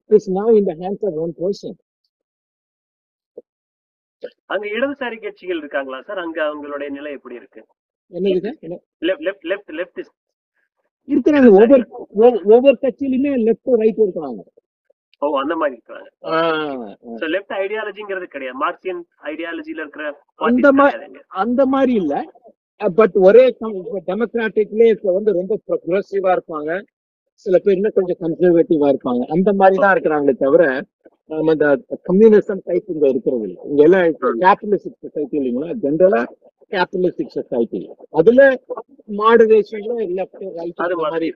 [0.06, 1.84] is now in the hands of one person
[4.44, 6.18] அங்க இடதுசாரி கட்சிகள் இருக்காங்களா சார்?
[6.18, 7.66] அங்க அவங்களுடைய நிலை எப்படி இருக்கு?
[8.60, 8.80] என்ன?
[11.06, 11.50] இருக்கிறாங்க.
[11.50, 14.40] ஒவ்வொரு ஒவ்வொரு- கட்சியிலுமே லெஃப்ட் ரைட் இருக்கிறாங்க.
[15.18, 16.10] ஓ அந்த மாதிரி இருக்காங்க
[17.02, 18.58] சோ லெஃப்ட் ஐடியாலஜிங்கிறது கிடையாது.
[18.58, 21.22] மார்க்சியன் ஐடியாலஜில இருக்கிற அந்த parties மா- கிடையாதுங்க.
[21.26, 22.32] அந்த மாதிரி இல்ல.
[22.94, 23.56] பட் ஒரே
[24.06, 26.82] டெமோக்ராட்டிக்லயே வந்து ரொம்ப ப்ரோக்ரஸிவா இருப்பாங்க.
[27.44, 29.22] சில பேர் இன்னும் கொஞ்சம் கன்சர்வேட்டிவா இருப்பாங்க.
[29.34, 30.62] அந்த மாதிரி தான் இருக்கிறாங்களே தவிர
[31.30, 31.68] நம்ம இந்த
[32.08, 33.60] கம்யூனிசம் டைப் இங்க இருக்கிறது இல்லை.
[33.70, 34.04] இங்க எல்லாம்
[34.42, 35.70] கேபிட்டலிஸ்டிக் சொசைட்டி இல்லைங்களா?
[35.82, 36.20] ஜென்ரலா
[36.72, 37.80] கேபிட்டலிஸ்டிக் சொசைட்டி
[38.12, 38.40] அதுல
[39.18, 41.28] மாடுரேஷன்ல லெஃப்ட் ரைட் அது மாதிரி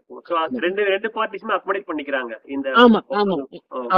[0.64, 2.32] ரெண்டு ரெண்டு பார்ட்டிஸுமே அக்கமடேட் பண்ணிக்கிறாங்க.
[2.48, 3.36] இந்த ஆமா ஆமா.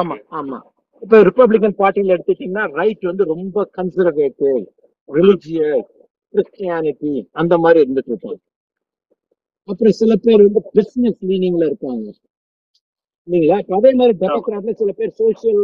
[0.01, 0.59] ஆமா ஆமா.
[1.03, 4.59] இப்ப ரிப்பப்ளிகன் பார்ட்டில எடுத்துட்டீங்கன்னா ரைட் வந்து ரொம்ப கன்சர்வேட்டிவ்
[5.09, 5.89] ரிலிஜியஸ்
[6.35, 8.41] கிறிஸ்டியானிட்டி அந்த மாதிரி இருந்துட்டு இருப்பாங்க
[9.69, 12.07] அப்புறம் சில பேர் வந்து பிசினஸ் லீனிங்ல இருப்பாங்க.
[13.29, 13.59] இல்லைங்களா?
[13.79, 15.63] அதே மாதிரி டெமோக்ராட்ல சில பேர் சோசியல்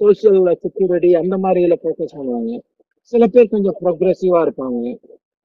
[0.00, 2.52] சோசியல் செக்யூரிட்டி அந்த மாதிரி இதுல ஃபோக்கஸ் பண்ணுவாங்க.
[3.12, 4.82] சில பேர் கொஞ்சம் ப்ரோக்ரஸிவா இருப்பாங்க.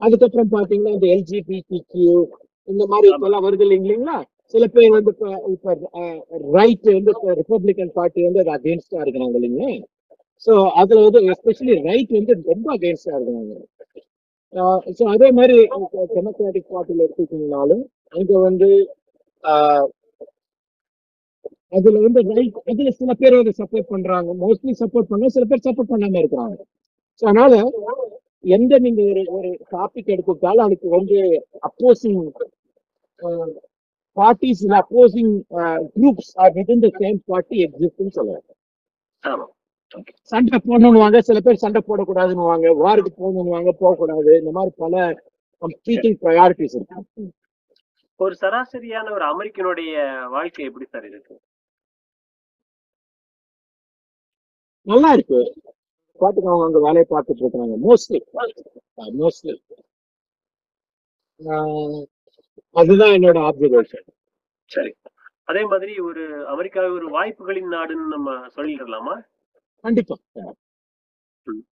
[0.01, 1.59] அதுக்கப்புறம் பாத்தீங்கன்னா இந்த எல்ஜிபிடி
[1.91, 2.15] கியூ
[2.67, 4.17] இந்த மாதிரி இப்பெல்லாம் வருது இல்லைங்களா?
[4.53, 5.73] சில பேர் வந்து இப்ப இப்ப
[6.55, 9.69] ரைட் வந்து இப்ப ரிப்பப்ளிகன் பார்ட்டி வந்து அது அகேன்ஸ்டா இருக்கிறாங்க இல்லைங்களா?
[10.47, 13.53] சோ அதுல வந்து எஸ்பெஷலி ரைட் வந்து ரொம்ப அகேன்ஸ்டா இருக்கிறாங்க.
[14.97, 15.57] ஸோ அதே மாதிரி
[16.13, 17.83] டெமோக்ராட்டிக் பார்ட்டில எடுத்துக்கிட்டீங்கனாலும்
[18.13, 18.69] அங்க வந்து
[19.43, 19.87] ஆஹ்,
[21.73, 24.29] அதுல வந்து ரைட் அதுல சில பேர் வந்து சப்போர்ட் பண்றாங்க.
[24.43, 26.57] மோஸ்ட்லி சப்போர்ட் பண்ண சில பேர் சப்போர்ட் பண்ணாம இருக்கிறாங்க.
[27.21, 27.53] ஸோ அதனால
[28.53, 31.17] எந்த நீங்க ஒரு ஒரு டாபிக் எடுத்துக்கிட்டாலும் அதுக்கு வந்து
[31.69, 32.21] opposing
[34.17, 35.33] parties opposing
[35.95, 38.49] groups are within the same party எக்ஸிஸ்ட்னு சொல்லுவாங்க.
[39.23, 39.45] ஆமா.
[40.31, 41.19] சண்டை போடணும்னுவாங்க.
[41.29, 42.67] சில பேர் சண்டை போடக்கூடாதுன்னுவாங்க.
[42.83, 44.31] வாருக்கு போகணும்னுவாங்க போகக்கூடாது.
[44.41, 44.95] இந்த மாதிரி பல
[45.61, 47.25] கம்ப்ளீட்டிங் ப்ரையாரிட்டிஸ் இருக்கு.
[48.19, 49.93] ஒரு சராசரியான ஒரு அமெரிக்கனுடைய
[50.29, 51.35] வாழ்க்கை எப்படி சார் இருக்கு?
[54.87, 55.39] நல்லா இருக்கு.
[56.21, 58.19] பாட்டுக்கு அவங்க அங்க வேலையை பார்த்துட்டு இருக்காங்க மோஸ்ட்லி
[59.21, 59.53] மோஸ்ட்லி
[62.81, 64.05] அதுதான் என்னோட ஆப்சர்வேஷன்
[64.71, 64.91] சரி.
[65.49, 66.23] அதே மாதிரி ஒரு
[66.53, 69.15] அமெரிக்கா ஒரு வாய்ப்புகளின் நாடுன்னு நம்ம சொல்லிடலாமா?
[69.83, 70.15] கண்டிப்பா.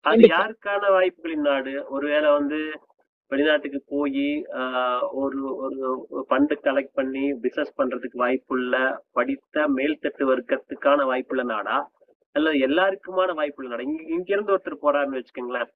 [0.06, 0.24] அது.
[0.34, 1.74] யாருக்கான வாய்ப்புகளின் நாடு?
[1.90, 2.60] ஒருவேளை வந்து
[3.32, 4.24] வெளிநாட்டுக்கு போய்
[5.22, 5.80] ஒரு ஒரு
[6.30, 8.76] ஃபண்டு கலெக்ட் பண்ணி பிசினஸ் பண்றதுக்கு வாய்ப்புள்ள
[9.18, 11.76] படித்த மேல்தட்டு வர்க்கத்துக்கான வாய்ப்புள்ள நாடா?
[12.36, 13.86] அல்லது எல்லாருக்குமான வாய்ப்புள்ள நாடா?
[13.90, 15.70] இங்க இங்க இருந்து ஒருத்தர் போறாருன்னு வச்சுக்கோங்களேன்.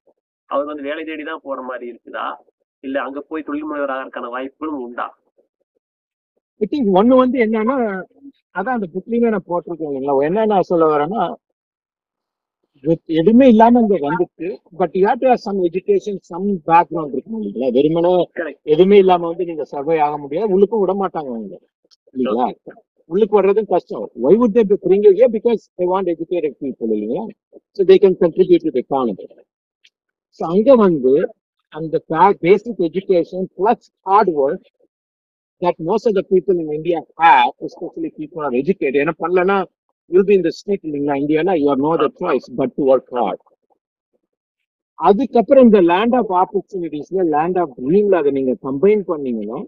[0.50, 2.26] அவர் வந்து வேலை தேடி தான் போற மாதிரி இருக்குதா?
[2.84, 5.08] இல்ல அங்க போய் தொழில் முனைவர் ஆகிறதுக்கான வாய்ப்புகளும் உண்டா?
[6.62, 7.76] ஐ திங்க் ஒண்ணு வந்து என்னன்னா
[8.56, 10.16] அதான் அந்த புக்லயுமே நான் போட்டிருக்கேன் இல்லைங்களா?
[10.28, 11.24] என்ன நான் சொல்ல வரேன்னா
[13.06, 17.72] எதுவுமே இல்லாம இங்க வந்துட்டு but you to some education some background இருக்கும் இல்லைங்களா?
[17.72, 18.24] வெறுமனே.
[18.64, 20.60] எதுவுமே இல்லாம வந்து நீங்க சர்வை ஆக முடியாது.
[20.60, 21.60] உள்ளுக்கும் விட மாட்டாங்க அவங்க.
[22.18, 22.56] இல்லைங்களா?
[23.06, 24.10] உள்ளுக்கு வர்றதும் கஷ்டம்.
[24.24, 25.30] Why would they you here?
[25.32, 27.28] Because they want educated people இல்லைங்களா?
[27.72, 29.28] So they can contribute to the economy.
[30.28, 31.34] So அங்க வந்து
[31.68, 32.04] அந்த
[32.40, 34.66] basic education plus hard work
[35.62, 38.96] that most of the people in India have, especially people who are educated.
[38.96, 39.66] ஏன்னா பண்ணலன்னா
[40.12, 43.08] you'll be in the street இல்லைங்களா இந்தியானா you have no other choice but to work
[43.20, 43.40] hard.
[45.00, 49.60] அதுக்கப்புறம் இந்த land of ஆப்பர்ச்சுனிட்டிஸ்ல land of ட்ரீம்ல அதை நீங்க கம்பைன் பண்ணீங்கன்னா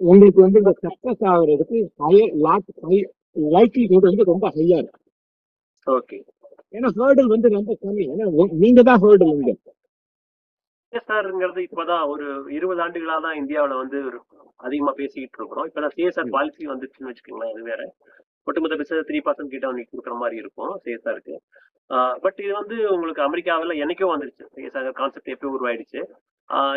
[0.00, 2.98] உங்களுக்கு வந்து இந்த சக்சஸ் ஆகுறதுக்கு ஹையர் லாட் ஹை
[3.56, 5.00] லைக்லிஹுட் வந்து ரொம்ப ஹையா இருக்கு
[5.86, 6.18] ஓகே
[6.74, 8.04] ஏன்னா ஹேர்டல் வந்து ரொம்ப கம்மி.
[8.12, 8.26] ஏன்னா
[8.62, 9.52] நீங்க தான் ஹேர்டல் இங்க
[10.92, 12.26] சிஎஸ்ஆர்ங்கிறது இப்பதான் ஒரு
[12.58, 13.98] இருபது ஆண்டுகளா தான் இந்தியாவுல வந்து
[14.60, 15.66] அதிகமா பேசிக்கிட்டு இருக்கிறோம்.
[15.68, 17.82] இப்பதான் சிஎஸ்ஆர் பாலிசி வந்துச்சுன்னு வச்சுக்கோங்களேன் அது வேற.
[18.46, 20.72] ஒட்டுமொத்த பிசினஸ் த்ரீ பர்சன்ட் கிட்ட உங்களுக்கு கொடுக்குற மாதிரி இருக்கும்.
[20.84, 21.36] சிஎஸ்ஆருக்கு
[22.24, 24.44] பட் இது வந்து உங்களுக்கு அமெரிக்காவில் என்னைக்கோ வந்துருச்சு.
[24.56, 26.00] சிஎஸ்ஆர் கான்செப்ட் எப்போ உருவாயிடுச்சு.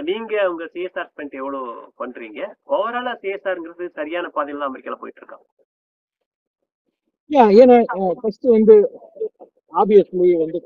[0.09, 1.67] நீங்க உங்க சிஎஸ்ஆர் ஸ்பெண்ட் எவ்வளவு
[2.01, 2.39] பண்றீங்க?
[2.75, 5.45] ஓவராலா சிஎஸ்ஆர்ங்கிறது சரியான பாதையில தான் அமெரிக்கால போயிட்டு இருக்காங்க
[7.61, 7.75] ஏன்னா
[8.21, 8.73] ஃபர்ஸ்ட் வந்து
[9.81, 10.57] ஆப்வியஸ்லி வந்து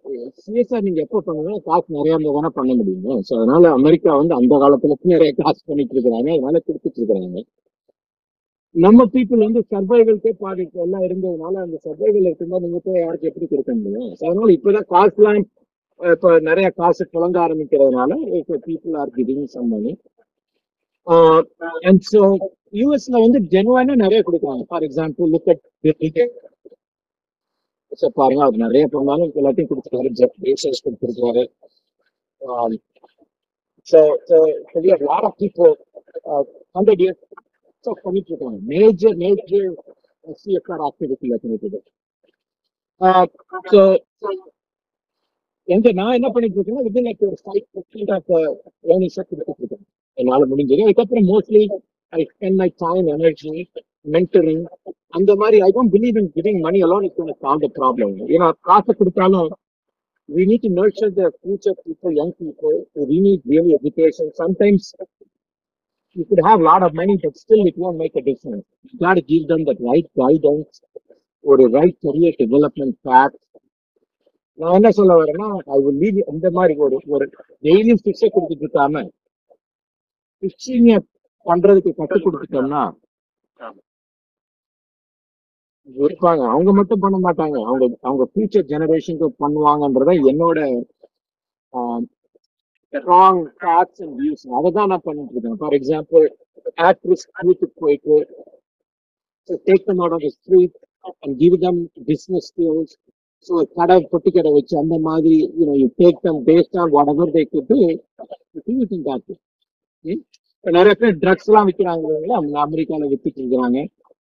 [0.45, 4.53] சிஎஸ்ஆர் நீங்க எப்போ பண்ணுங்க காசு நிறைய இருந்தால் தானே பண்ண முடியும் ஸோ அதனால அமெரிக்கா வந்து அந்த
[4.63, 6.29] காலத்துல நிறைய காசு பண்ணிட்டு இருக்கிறாங்க.
[6.37, 7.39] அதனால கொடுத்துட்டு இருக்கிறாங்க.
[8.75, 10.77] நம்ம பீப்புள் வந்து சர்வைவல்கே பாதிப்பு.
[10.85, 14.07] எல்லாம் இருந்ததுனால அந்த சர்வைவல் இருக்கும்போது நீங்க போய் யாருக்கு எப்படி கொடுக்க முடியும்?
[14.21, 15.41] அதனால இப்பதான் காசுலாம்
[15.99, 18.11] அஹ், இப்போ நிறைய காசு புழங்க ஆரம்பிக்கிறதுனால
[18.67, 19.93] people are giving some money
[21.87, 22.21] and so
[22.73, 24.63] யூஎஸ்ல வந்து ஜெனுவானா நிறைய கொடுக்குறாங்க.
[24.69, 25.63] For example look at
[28.01, 30.11] so பாருங்க அவர் நிறைய பண்ணாலும் எல்லாத்தையும் கொடுத்துருக்காரு.
[30.19, 31.43] ஜெஃப் பேசஸ் கொடுத்துருக்காரு.
[33.87, 33.99] So
[34.29, 34.37] so
[35.09, 35.71] lot of people
[36.75, 37.21] hundred years
[37.87, 39.67] so பண்ணிட்டு இருக்காங்க மேஜர் மேஜர்
[40.37, 41.79] சிஎஸ்ஆர் ஆக்டிவிட்டியில் பண்ணிட்டு
[43.71, 43.81] ஸோ
[45.67, 48.31] எங்க நான் என்ன பண்ணிட்டு இருக்கேன்னா வித்தின் லைக் ஒரு ஃபைவ் பர்சன்ட் ஆஃப்
[48.91, 49.85] ஏர்னிங்ஸை கொடுத்துட்டு இருக்கேன்
[50.17, 51.63] என்னால முடிஞ்சது அதுக்கப்புறம் mostly
[52.13, 53.53] I spend my time energy
[54.15, 54.63] mentoring
[55.13, 58.49] அந்த மாதிரி I don't believe in giving money alone is gonna solve the problem ஏன்னா
[58.69, 59.49] காசு கொடுத்தாலும்
[60.29, 62.73] we need to nurture the future people, young people.
[63.03, 64.25] We need really education.
[64.35, 64.93] Sometimes
[66.17, 68.65] you could have a lot of money, but still it won't make a difference.
[68.83, 70.81] You got to give them the right guidance
[71.43, 73.35] or a right career development path.
[74.59, 77.25] நான் என்ன சொல்ல வரேன்னா I will leave இந்த மாதிரி ஒரு ஒரு
[77.65, 79.03] டெய்லியும் ஃபிக்ஸை கொடுத்துட்டு இருக்காம
[80.43, 80.93] ஃபிக்ஸிங்க
[81.45, 82.81] பண்றதுக்கு கற்றுக் கொடுத்துட்டோம்னா.
[85.87, 90.57] இருப்பாங்க அவங்க மட்டும் பண்ண மாட்டாங்க அவங்க அவங்க ஃபியூச்சர் ஜெனரேஷனுக்கு பண்ணுவாங்கன்றத என்னோட
[92.93, 95.57] ராங் தாட்ஸ் அண்ட் வியூஸ் அதை தான் நான் பண்ணிட்டு இருக்கேன்.
[95.61, 96.25] ஃபார் எக்ஸாம்பிள்
[96.87, 98.15] ஆக்ட்ரஸ் வீட்டுக்கு போயிட்டு
[99.67, 100.77] take them out of the street
[101.23, 101.79] and give them
[102.09, 102.95] business skills
[103.49, 107.43] so கடை பொட்டி கடை வச்சு அந்த மாதிரி you know you take them based on whatever they
[107.53, 107.73] good
[110.05, 112.61] இப்போ நிறைய பேர் ட்ரக்ஸ் எல்லாம் விற்கிறாங்க இல்லைங்களா?
[112.65, 113.79] அமெரிக்கால இருக்கிறாங்க.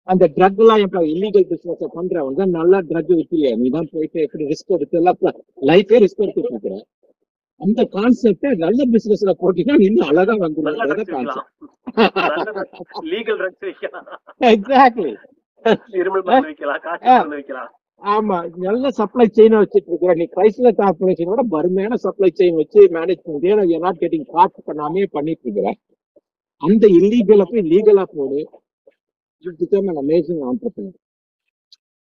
[0.09, 4.75] அந்த ட்ரக் எல்லாம் இப்ப இல்லீகல் பிசினஸ் பண்றவங்க நல்லா ட்ரக் விற்கிறியா நீ தான் போயிட்டு எப்படி ரிஸ்க்
[4.77, 5.19] எடுத்து எல்லாம்
[5.71, 6.85] லைஃபே ரிஸ்க் எடுத்துட்டு இருக்கிறேன்
[7.61, 10.69] அந்த கான்செப்டை நல்ல பிசினஸ்ல போட்டீங்கன்னா இன்னும் அழகா வந்துடும்
[14.51, 15.13] எக்ஸாக்ட்லி
[18.03, 18.37] ஆமா.
[18.65, 23.41] நல்ல சப்ளை செயின் வச்சுட்டு இருக்கிற நீ கிரைஸ்ல கார்பரேஷனோட வறுமையான சப்ளை செயின் வச்சு மேனேஜ் பண்ணி
[23.71, 25.69] யூ நாட் கெட்டிங் காட் பண்ணாமே பண்ணிட்டு இருக்கிற
[26.63, 28.41] அந்த இல்லீகலை போய் லீகலா போடு.
[29.45, 31.01] பிகம் அமேசிங் ஆண்டர்பிரினர்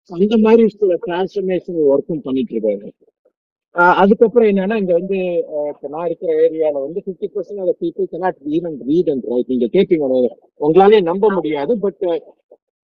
[0.10, 2.90] அந்த மாதிரி சில டிரான்ஸ்ஃபர்மேஷன் ஒர்க்கும் பண்ணிட்டு இருக்காரு.
[2.90, 3.11] ஆஹ்
[3.96, 5.18] அதுக்கப்புறம் என்னன்னா இங்க வந்து
[5.72, 9.68] இப்ப நான் இருக்கிற ஏரியால வந்து fifty percent of people cannot even read and write நீங்க
[9.76, 12.04] கேட்பீங்க உங்க- உங்களாலே நம்ப முடியாது பட்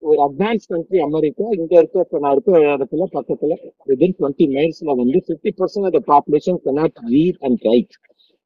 [0.03, 3.53] ஒரு அட்வான்ஸ் கண்ட்ரி அமெரிக்கா இங்க இருக்க இப்ப நான் இருக்கிற இடத்துல பக்கத்துல
[3.89, 7.95] வித்தின் டுவெண்ட்டி மைல்ஸ்ல வந்து fifty percent of population cannot read and write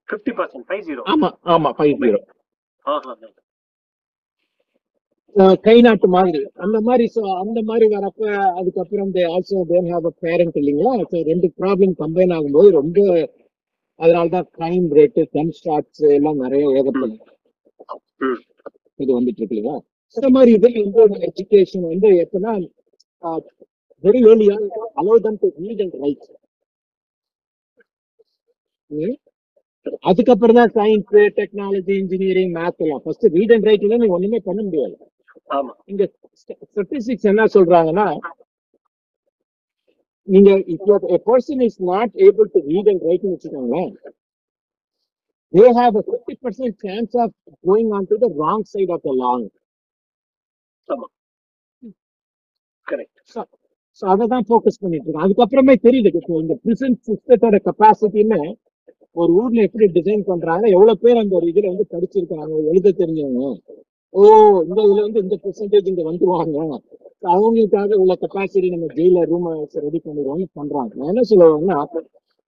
[0.09, 2.21] fifty percent five zero ஆமா ஆமா ஃபைவ் ஜீரோ
[5.65, 6.41] கை நாட்டு மாதிரி.
[6.63, 8.21] அந்த மாதிரி so அந்த மாதிரி வரப்ப
[8.59, 10.93] அதுக்கப்புறம் they also then have a parent இல்லைங்களா?
[11.11, 12.97] ஸோ ரெண்டு ப்ராப்ளம் கம்பைன் ஆகும்போது ரொம்ப
[13.99, 17.15] அதனால தான் கிரைம் ரேட்டு கன் ஸ்டாட்ஸ் எல்லாம் நிறைய ஏகப்படும்
[18.99, 19.75] இது வந்துட்டு இருக்கு இல்லையா?
[20.17, 22.53] இந்த மாதிரி இது வந்து எஜுகேஷன் வந்து எப்படின்னா
[24.03, 24.57] very ஏர்லியா
[25.01, 26.25] allow them to read and write
[30.09, 33.01] அதுக்கப்புறம் தான் சயின்ஸ் டெக்னாலஜி இன்ஜினியரிங் மேத் எல்லாம்.
[33.05, 34.95] ஃபர்ஸ்ட் ரீட் அண்ட் ரைட்ல நீ ஒண்ணுமே பண்ண முடியாது.
[35.49, 35.73] ஆமா.
[35.91, 36.03] இங்க
[36.65, 38.07] ஸ்டாட்டிஸ்டிக்ஸ் என்ன சொல்றாங்கன்னா
[40.27, 43.91] நீங்க இப்போ a person is not able to read and write வச்சுக்கோங்களேன்
[45.53, 47.29] they have a 50% chance of
[47.63, 49.15] going on to the wrong side of the
[50.87, 51.07] ஆமா.
[52.87, 53.19] கரெக்ட்
[54.01, 55.25] ஸோ அதை தான் ஃபோக்கஸ் பண்ணிட்டு இருக்கோம்.
[55.25, 56.09] அதுக்கப்புறமே தெரியுது
[56.43, 58.39] இந்த பிரிசன் சிஸ்டத்தோட கெப்பாசிட்டின்னு
[59.15, 63.43] ஒரு ஊர்ல எப்படி டிசைன் பண்றாங்க எவ்வளவு பேர் அந்த ஒரு இதுல வந்து படிச்சிருக்காங்க எழுத தெரிஞ்சவங்க.
[64.13, 64.21] ஓ
[64.67, 66.57] இந்த இதுல வந்து இந்த பெர்சன்டேஜ் இங்க வந்துருவாங்க.
[67.33, 69.47] அவங்களுக்காக உள்ள கெப்பாசிட்டி நம்ம ஜெயில ரூம்
[69.85, 70.91] ரெடி பண்ணிடுவோம்னு பண்றாங்க.
[70.99, 71.79] நான் என்ன சொல்லுவாங்கன்னா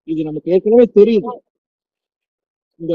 [0.07, 1.33] இது நமக்கு ஏற்கனவே தெரியுது.
[2.81, 2.93] இந்த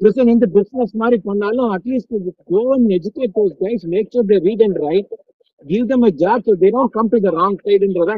[0.00, 2.14] பிரசன் வந்து பிசினஸ் மாதிரி பண்ணாலும் at least
[2.50, 5.12] go and educate those guys make sure they read and write
[5.64, 7.54] give them a job so they don't come to the wrong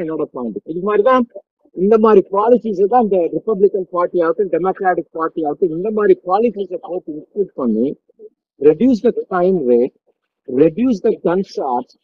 [0.02, 1.24] என்னோட பாயிண்ட் இது மாதிரி தான்
[1.76, 7.12] இந்த மாதிரி பாலிசிஸ் தான் இந்த ரிப்பப்ளிகன் பார்ட்டி ஆகட்டும் டெமோக்ராட்டிக் பார்ட்டி ஆகட்டும் இந்த மாதிரி பாலிசிஸை போட்டு
[7.16, 7.86] இன்க்ளூட் பண்ணி
[8.61, 9.95] Reduce the time rate
[10.47, 11.95] reduce the gun shots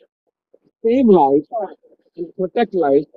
[0.84, 1.50] save life
[2.38, 3.10] protect life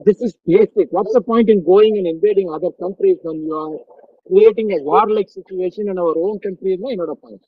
[0.00, 3.74] this is basic what's the point in going and invading other countries when you are
[4.30, 7.44] creating a warlike situation in our own country தான் என்னோட point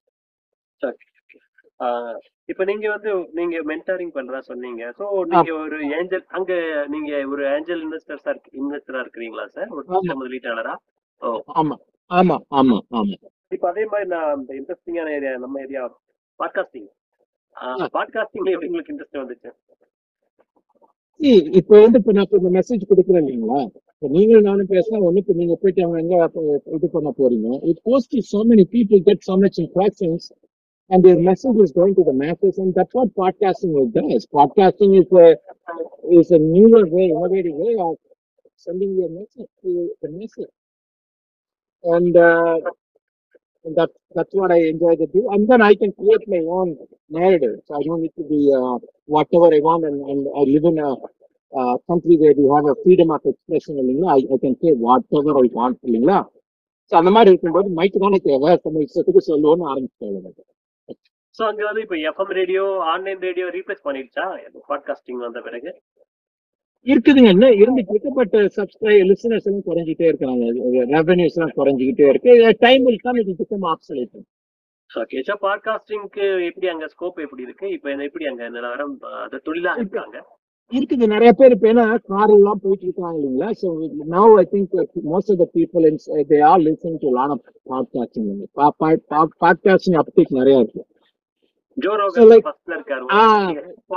[0.82, 0.98] சரி
[1.80, 2.18] ஆஹ்
[2.48, 6.52] இப்ப நீங்க வந்து நீங்க mentoring பண்றதா சொன்னீங்க so நீங்க ஒரு ஏஞ்சல் அங்க
[6.94, 9.98] நீங்க ஒரு ஏஞ்சல் இன்வெஸ்டர்ஸா இன்வெஸ்டரா இருக்கிறீங்களா சார் ஒரு ஆமா.
[9.98, 10.74] சின்ன முதலீட்டாளரா
[11.22, 11.76] ஓ ஆமா
[12.10, 13.16] ஆமா ஆமா ஆமா
[13.54, 15.82] இப்ப அதே மாதிரி நான் இந்த இன்ட்ரெஸ்டிங்கான ஏரியா நம்ம ஏரியா
[16.40, 16.90] பாட்காஸ்டிங்
[17.96, 19.52] பாட்காஸ்டிங்ல எப்படி உங்களுக்கு இன்ட்ரெஸ்ட் வந்துச்சு
[21.20, 23.58] See, இப்போ வந்து இப்ப நான் இப்ப இந்த மெசேஜ் கொடுக்குறேன் இல்லைங்களா
[23.94, 26.40] இப்ப நீங்களும் நானும் பேசினா ஒண்ணு இப்ப நீங்க போயிட்டு அவங்க எங்க அப்ப
[26.76, 30.22] இது பண்ண போறீங்க it goes to so many people get so much impressions
[30.90, 34.92] and their message is going to the masses and that's what podcasting is does podcasting
[35.00, 35.28] is a
[36.18, 37.94] is a newer way innovative way of
[38.66, 39.70] sending your message to
[40.02, 40.52] the message
[41.84, 42.56] and uh,
[43.69, 46.69] and that that's what I enjoy to do and then I can create my own
[47.09, 50.65] narrative so I don't need to be uh, whatever I want and, and I live
[50.65, 50.91] in a
[51.53, 55.33] uh, country where we have a freedom of expression இல்லைங்களா I, I can say whatever
[55.43, 56.19] I want இல்லைங்களா
[56.91, 60.31] so அந்த மாதிரி இருக்கும்போது மைக்கு தானே தேவை நம்ம இஷ்டத்துக்கு சொல்லுவோம்னு ஆரம்பிச்சிட்டாங்க
[61.39, 62.63] சோ அங்க வந்து இப்ப FM radio
[62.93, 64.25] online radio replace பண்ணிடுச்சா
[64.71, 65.71] podcasting வந்த பிறகு
[66.85, 67.29] இருக்குதுங்க.
[67.35, 70.43] இன்னும் இருந்துட்டு இருக்கு பட் சப்ஸ்கிரைப் லிசனர்ஸ் எல்லாம் குறைஞ்சிட்டே இருக்காங்க.
[70.97, 72.33] ரெவன்யூஸ் எல்லாம் குறைஞ்சிக்கிட்டே இருக்கு.
[72.65, 74.19] டைம் வில் கம் இது பிகம் ஆப்சலேட்
[74.91, 77.65] ஓகே சோ பாட்காஸ்டிங்க்கு எப்படி அங்க ஸ்கோப் எப்படி இருக்கு?
[77.71, 80.17] இப்ப எப்படி அங்க நிலவரம் அது தொழிலா இருக்காங்க?
[80.71, 81.05] இருக்குது.
[81.07, 83.49] நிறைய பேர் இப்ப ஏன்னா கார் எல்லாம் போயிட்டு இருக்காங்க இல்லைங்களா?
[83.61, 83.67] So
[84.15, 84.73] now I think
[85.11, 86.01] most of the people in
[86.31, 88.27] they are listen to lot of podcasting
[89.45, 90.83] podcasting uptake நிறைய இருக்கு.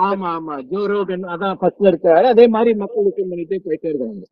[0.03, 0.55] ஆமா ஆமா.
[0.71, 2.27] ஜோ ரோகன் அதான் ஃபர்ஸ்ட்ல இருக்காரு.
[2.27, 4.25] அதே மாதிரி மக்கள் லிசன் பண்ணிட்டே போயிட்டே இருக்காங்க.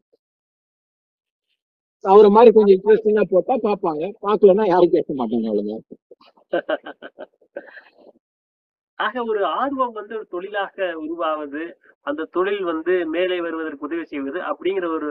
[2.05, 4.05] அவரை மாதிரி கொஞ்சம் இன்ட்ரெஸ்டிங்கா போட்டா பார்ப்பாங்க.
[4.22, 5.84] பார்க்கலன்னா யாரும் கேட்க மாட்டாங்க அவ்வளவுதான்.
[8.99, 11.62] ஆக ஒரு ஆர்வம் வந்து ஒரு தொழிலாக உருவாவது
[12.07, 15.11] அந்த தொழில் வந்து மேலே வருவதற்கு உதவி செய்வது அப்படிங்கிற ஒரு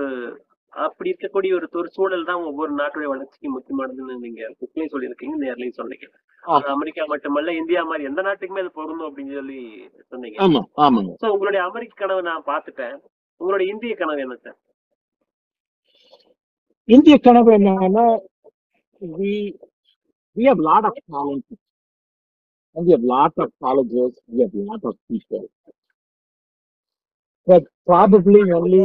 [0.74, 6.07] அப்படி இருக்கக்கூடிய ஒரு ஒரு சூழல் தான் ஒவ்வொரு நாட்டுடைய வளர்ச்சிக்கு முக்கியமானதுன்னு நீங்க புக்லயும் சொல்லியிருக்கீங்க நேர்லயும் சொன்னீங்க
[6.76, 9.59] அமெரிக்கா மட்டுமல்ல இந்தியா மாதிரி எந்த நாட்டுக்குமே அது பொருந்தும் அப்படின்னு சொல்லி
[10.11, 10.38] சொன்னீங்க.
[11.24, 12.97] சோ உங்களுடைய அமெரிக்க கனவு நான் பார்த்துட்டேன்.
[13.41, 14.59] உங்களுடைய இந்திய கனவு என்ன சார்?
[16.89, 18.05] இந்திய கனவு என்னன்னா
[19.01, 19.34] we
[20.38, 21.45] we have lot of talent
[22.76, 25.45] and we have lot of colleges we have lot of people.
[27.47, 28.82] But probably only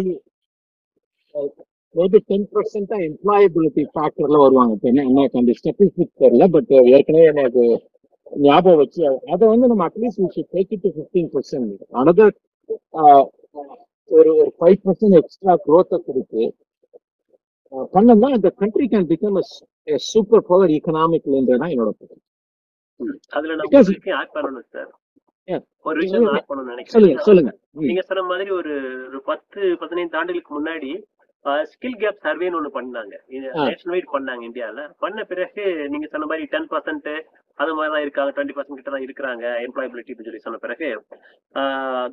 [1.95, 7.65] maybe 10% தான் employability factorல வருவாங்க இப்ப என்ன எனக்கு அந்த ஸ்டெட்டிஸ்டிக் தெரியல பட் ஏற்கனவே எனக்கு
[8.47, 11.65] ஞாபகம் வச்சு அதை வந்து நம்ம at least we should take it to 15%
[12.03, 12.29] another
[12.93, 13.25] uh,
[14.11, 16.43] ஒரு ஒரு ஃபைவ் பர்சன்ட் எக்ஸ்ட்ரா க்ரோத்தை கொடுத்து
[17.95, 19.39] பண்ணோம்னா இந்த country can become
[19.95, 21.91] super power எக்கனாமிக்லன்றதான் என்னோட.
[23.29, 24.91] அதுல நான் ஆட் பண்ணணும் சார்.
[25.83, 27.51] ஒரு விஷயம் ஆட் சொல்லுங்க நினைக்கிறேன் சொல்லுங்க.
[27.87, 28.75] நீங்க சொன்ன மாதிரி ஒரு
[29.09, 30.91] ஒரு பத்து பதினைந்து ஆண்டுகளுக்கு முன்னாடி
[31.73, 33.15] ஸ்கில் கேப் சர்வேன்னு ஒண்ணு பண்ணாங்க.
[33.65, 34.83] நேஷனல் வைட் பண்ணாங்க இந்தியால.
[35.03, 37.11] பண்ண பிறகு நீங்க சொன்ன மாதிரி டென் பர்சன்ட்
[37.63, 40.89] அது மாதிரி தான் இருக்காங்க டுவெண்ட்டி பர்சன்ட் கிட்ட தான் இருக்கிறாங்க எம்ப்ளாயபிலிட்டி சொல்லி சொன்ன பிறகு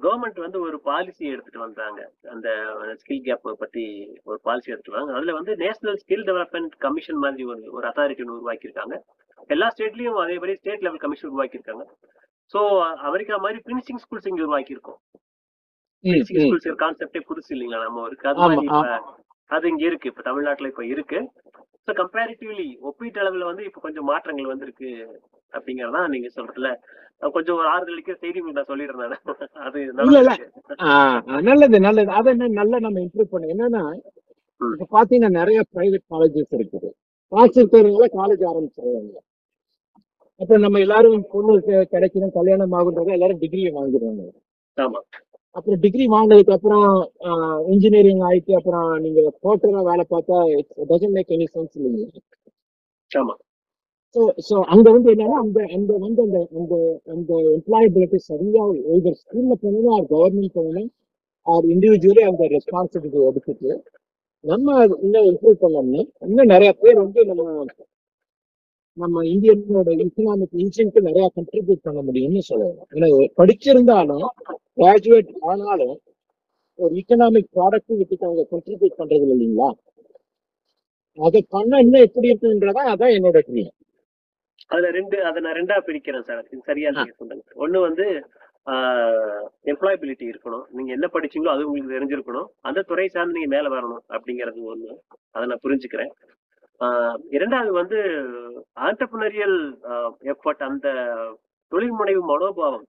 [0.04, 2.00] கவர்மெண்ட் வந்து ஒரு பாலிசி எடுத்துட்டு வந்தாங்க.
[2.34, 2.50] அந்த
[3.02, 3.86] ஸ்கில் கேப் பத்தி
[4.30, 5.18] ஒரு பாலிசி எடுத்துட்டு வந்தாங்க.
[5.20, 8.98] அதுல வந்து நேஷனல் ஸ்கில் டெவலப்மெண்ட் கமிஷன் மாதிரி ஒரு ஒரு அத்தாரிட்டி ஒன்று உருவாக்கியிருக்காங்க.
[9.56, 11.86] எல்லா ஸ்டேட்லயும் அதே மாதிரி ஸ்டேட் லெவல் கமிஷன் உருவாக்கியிருக்காங்க.
[12.54, 12.60] சோ
[13.10, 15.02] அமெரிக்கா மாதிரி பினிஷிங் ஸ்கூல்ஸ் இங்க உருவாக்கியிருக்கோம்.
[16.28, 17.88] ஸ்கூல்ஸ் கான்செப்டே புதுசு இல்லைங்களா?
[17.88, 18.02] நம்ம
[18.44, 18.86] மாதிரி இப்ப
[19.50, 20.10] அது இங்க இருக்கு.
[20.12, 21.20] இப்ப தமிழ்நாட்டுல இப்ப இருக்கு.
[21.88, 24.90] ஸோ கம்பேரிட்டிவ்லி ஒப்பீட்டு அளவுல வந்து இப்ப கொஞ்சம் மாற்றங்கள் வந்திருக்கு
[25.54, 26.70] அப்படிங்கறதா நீங்க சொல்றதுல.
[27.34, 29.16] கொஞ்சம் ஒரு ஆறுதலுக்கு செய்தி நான் சொல்லிடுறேன்.
[29.66, 29.80] அது
[31.42, 32.12] நல்லது நல்லது.
[32.12, 33.48] அதை நல்லா நம்ம இம்ப்ரூவ் பண்ண.
[33.56, 33.84] என்னன்னா.
[34.62, 36.90] இப்ப பாத்தீங்கன்னா நிறைய பிரைவேட் காலேஜஸ் இருக்குது.
[37.32, 39.14] காசு இருக்கிறவங்கள காலேஜ் ஆரம்பிச்சிருவாங்க.
[40.42, 41.54] அப்ப நம்ம எல்லாரும் பொண்ணு
[41.94, 44.24] கிடைக்கணும் கல்யாணம் ஆகுன்றத எல்லாரும் டிகிரியை வாங்கிடுவாங்க.
[44.78, 45.02] ஆமா.
[45.56, 46.86] அப்புறம் டிகிரி வாங்கினதுக்கு அப்புறம்
[47.72, 50.38] இன்ஜினியரிங் ஆயிட்டு அப்புறம் நீங்க போட்டெல்லாம் வேலை பார்த்தா
[50.90, 52.06] டசன் மேக் எனி சென்ஸ் இல்லைங்க
[53.12, 53.34] ஆமா.
[54.16, 56.74] ஸோ ஸோ அங்க வந்து என்னன்னா அந்த அந்த வந்து அந்த அந்த
[57.14, 60.90] அந்த எம்ப்ளாயபிலிட்டி சரியா ஒரு ஸ்கூல்ல போகணும் ஆர் கவர்மெண்ட் போகணும்
[61.46, 63.72] ஆர் இண்டிவிஜுவலி அந்த ரெஸ்பான்சிபிலிட்டி எடுத்துட்டு
[64.44, 64.68] நம்ம
[65.04, 67.46] இன்னும் இம்ப்ரூவ் பண்ணோம்னா இன்னும் நிறைய பேர் வந்து நம்ம
[68.98, 72.88] நம்ம இந்தியனோட இக்கனாமிக் இன்ஜினுக்கு நிறைய கண்ட்ரிபியூட் பண்ண முடியும்னு சொல்லலாம்.
[72.96, 73.08] ஏன்னா
[73.40, 74.26] படிச்சிருந்தாலும்
[74.80, 75.96] கிராஜுவேட் ஆனாலும்
[76.80, 79.70] ஒரு இக்கனாமிக் ப்ராடக்டிவிட்டிக்கு அவங்க கண்ட்ரிபியூட் பண்றது இல்லை இல்லைங்களா?
[81.18, 83.72] அதை பண்ண இன்னும் எப்படி இருக்குன்றதா அதான் என்னோட ட்ரீம்
[84.74, 86.44] அதுல ரெண்டு அதை நான் ரெண்டா பிரிக்கிறேன் சார்.
[86.70, 87.44] சரியா நீங்க சொல்லுங்க.
[87.64, 88.06] ஒண்ணு வந்து
[89.72, 90.66] எம்ப்ளாயபிலிட்டி இருக்கணும்.
[90.76, 92.48] நீங்க என்ன படிச்சீங்களோ அது உங்களுக்கு தெரிஞ்சிருக்கணும்.
[92.70, 94.92] அந்த துறை சார்ந்து நீங்க மேல வரணும் அப்படிங்கிறது ஒண்ணு.
[95.36, 96.12] அதை நான் புரிஞ்சுக்கிறேன்.
[97.30, 98.00] இரண்டாவது வந்து
[98.88, 99.58] ஆண்டர்பிரினரியல்
[100.34, 100.88] எஃபர்ட் அந்த
[101.72, 102.86] தொழில் முனைவு மனோபாவம்.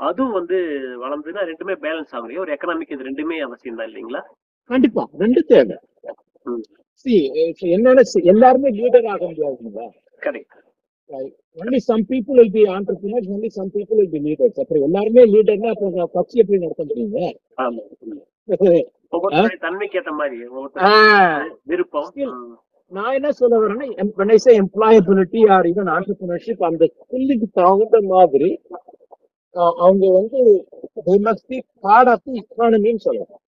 [0.00, 0.56] அதுவும் வந்து
[1.04, 2.42] வளர்ந்துன்னா ரெண்டுமே பேலன்ஸ் ஆகும் இல்லையா?
[2.44, 4.22] ஒரு எக்கனாமிக் இது ரெண்டுமே அவசியம் தான் இல்லைங்களா?
[4.70, 5.04] கண்டிப்பா.
[5.24, 5.76] ரெண்டு தேவை.
[7.06, 7.20] see,
[8.32, 9.86] எல்லாருமே லீடர் ஆக முடியாதுங்களா?
[10.26, 10.56] Correct
[11.58, 14.54] only some people will be entrepreneurs only some people will be leaders.
[14.62, 17.20] அப்புறம் எல்லாருமே லீடர்னா அப்புறம் கட்சி எப்படி நடத்த முடியுங்க
[19.64, 20.36] தன்மைக்கு ஏத்த மாதிரி
[21.70, 22.10] விருப்பம்.
[22.92, 27.98] நான் என்ன சொல்ல வரேன்னா em- when I say employability or even entrepreneurship அந்த ஸ்கில்லுக்கு தகுந்த
[28.12, 28.50] மாதிரி
[29.80, 30.40] அவங்க வந்து
[31.06, 33.42] they must be part of the economy ன்னு சொல்லலாம்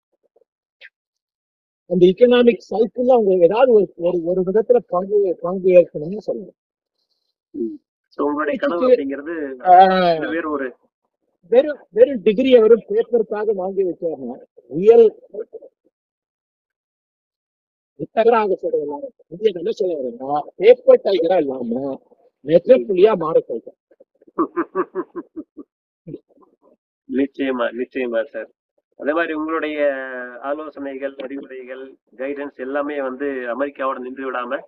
[1.91, 6.59] அந்த economic சைக்கிள் அவங்க ஏதாவது ஒரு ஒரு ஒரு விதத்துல பங்கு பங்கு ஏற்கணும்னு சொல்லலாம்
[11.51, 14.37] வெறும் வெறும் டிகிரியை வெறும் பேப்பருக்காக வாங்கி வச்சாருன்னா
[14.71, 15.07] ரியல்
[18.01, 18.93] வித்தகராக சொல்றேன்
[19.29, 21.83] இந்தியன் என்ன சொல்ல வரேன்னா பேப்பர் டைகரா இல்லாம
[22.45, 23.79] நெற்றப்புள்ளியா மாற சொல்றேன்
[27.09, 28.49] நிச்சயமா நிச்சயமா சார்
[29.01, 29.79] அதே மாதிரி உங்களுடைய
[30.43, 31.85] ஆலோசனைகள் அறிவுரைகள்
[32.19, 34.59] கைடன்ஸ் எல்லாமே வந்து அமெரிக்காவோட நின்று விடாம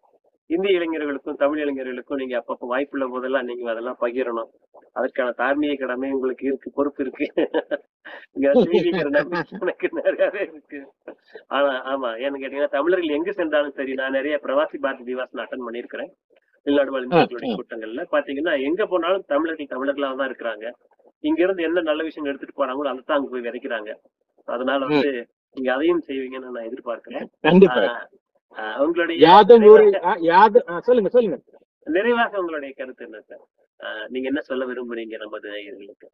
[0.51, 4.51] இந்திய இளைஞர்களுக்கும் தமிழ் இளைஞர்களுக்கும் நீங்க அப்பப்போ வாய்ப்புள்ள போதெல்லாம் நீங்க அதெல்லாம் பகிரணும்.
[4.93, 7.27] அதற்கான தார்மீக கடமை உங்களுக்கு இருக்கு பொறுப்பு இருக்கு.
[9.63, 10.79] எனக்கு நிறையவே இருக்கு.
[11.49, 16.11] ஆனா ஆமா ஏன்னு கேட்டீங்கன்னா தமிழர்கள் எங்க சென்றாலும் சரி நான் நிறைய பிரவாசி பாரதி திவாசன் அட்டன் பண்ணியிருக்கிறேன்.
[16.67, 17.21] வெளிநாடு ஆ.
[17.57, 18.03] கூட்டங்கள்ல.
[18.11, 20.65] பாத்தீங்கன்னா எங்க போனாலும் தமிழர்கள் தமிழர்களாக தான் இருக்கிறாங்க.
[21.25, 23.91] இங்க இருந்து என்ன நல்ல விஷயம் எடுத்துட்டு போறாங்களோ அதை தான் அங்க போய் விதைக்கிறாங்க.
[24.49, 25.11] அதனால வந்து
[25.57, 27.27] நீங்க அதையும் செய்வீங்கன்னு நான் எதிர்பார்க்கிறேன்.
[28.83, 29.19] உங்களுடைய
[30.87, 31.37] சொல்லுங்க சொல்லுங்க.
[31.87, 33.45] நிறைவாக உங்களுடைய கருத்து என்ன சார்?
[33.81, 36.09] ஆஹ் நீங்க என்ன சொல்ல விரும்புறீங்க நமது நேயர்களுக்கு?